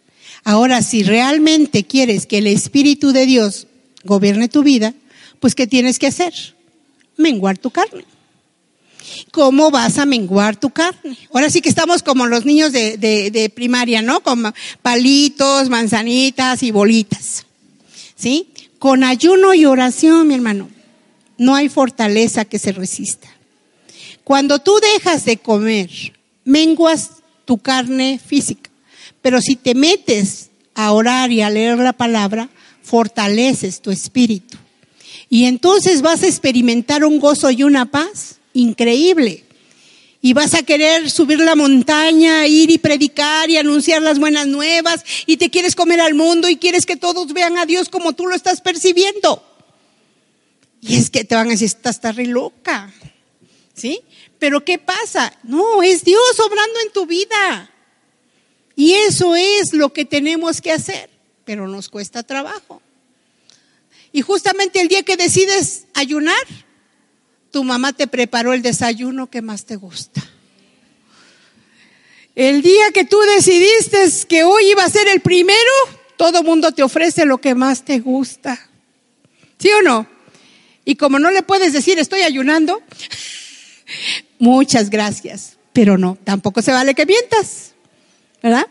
[0.43, 3.67] Ahora, si realmente quieres que el Espíritu de Dios
[4.03, 4.93] gobierne tu vida,
[5.39, 6.33] pues ¿qué tienes que hacer?
[7.17, 8.05] Menguar tu carne.
[9.31, 11.17] ¿Cómo vas a menguar tu carne?
[11.33, 14.21] Ahora sí que estamos como los niños de, de, primaria, ¿no?
[14.21, 17.45] Con palitos, manzanitas y bolitas.
[18.15, 18.49] ¿Sí?
[18.79, 20.69] Con ayuno y oración, mi hermano,
[21.37, 23.27] no hay fortaleza que se resista.
[24.23, 25.89] Cuando tú dejas de comer,
[26.43, 27.11] menguas
[27.45, 28.70] tu carne física.
[29.21, 32.49] Pero si te metes a orar y a leer la palabra,
[32.81, 34.57] fortaleces tu espíritu.
[35.29, 39.45] Y entonces vas a experimentar un gozo y una paz increíble.
[40.21, 45.03] Y vas a querer subir la montaña, ir y predicar y anunciar las buenas nuevas.
[45.25, 48.27] Y te quieres comer al mundo y quieres que todos vean a Dios como tú
[48.27, 49.43] lo estás percibiendo.
[50.81, 52.93] Y es que te van a decir, estás, estás re loca.
[53.73, 54.01] ¿Sí?
[54.37, 55.33] Pero ¿qué pasa?
[55.43, 57.70] No, es Dios obrando en tu vida.
[58.81, 61.07] Y eso es lo que tenemos que hacer,
[61.45, 62.81] pero nos cuesta trabajo.
[64.11, 66.43] Y justamente el día que decides ayunar,
[67.51, 70.27] tu mamá te preparó el desayuno que más te gusta.
[72.33, 75.59] El día que tú decidiste que hoy iba a ser el primero,
[76.17, 78.67] todo mundo te ofrece lo que más te gusta.
[79.59, 80.07] ¿Sí o no?
[80.85, 82.81] Y como no le puedes decir estoy ayunando,
[84.39, 87.70] muchas gracias, pero no, tampoco se vale que mientas.
[88.41, 88.67] ¿Verdad?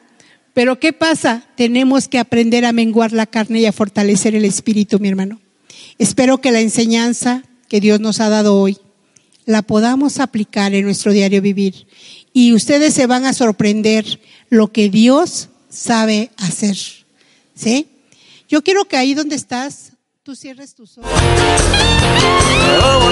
[0.54, 1.44] Pero ¿qué pasa?
[1.56, 5.40] Tenemos que aprender a menguar la carne y a fortalecer el espíritu, mi hermano.
[5.98, 8.78] Espero que la enseñanza que Dios nos ha dado hoy
[9.46, 11.86] la podamos aplicar en nuestro diario vivir.
[12.32, 16.76] Y ustedes se van a sorprender lo que Dios sabe hacer.
[17.54, 17.88] ¿Sí?
[18.48, 19.92] Yo quiero que ahí donde estás,
[20.22, 21.10] tú cierres tus ojos.
[22.82, 23.10] Oh,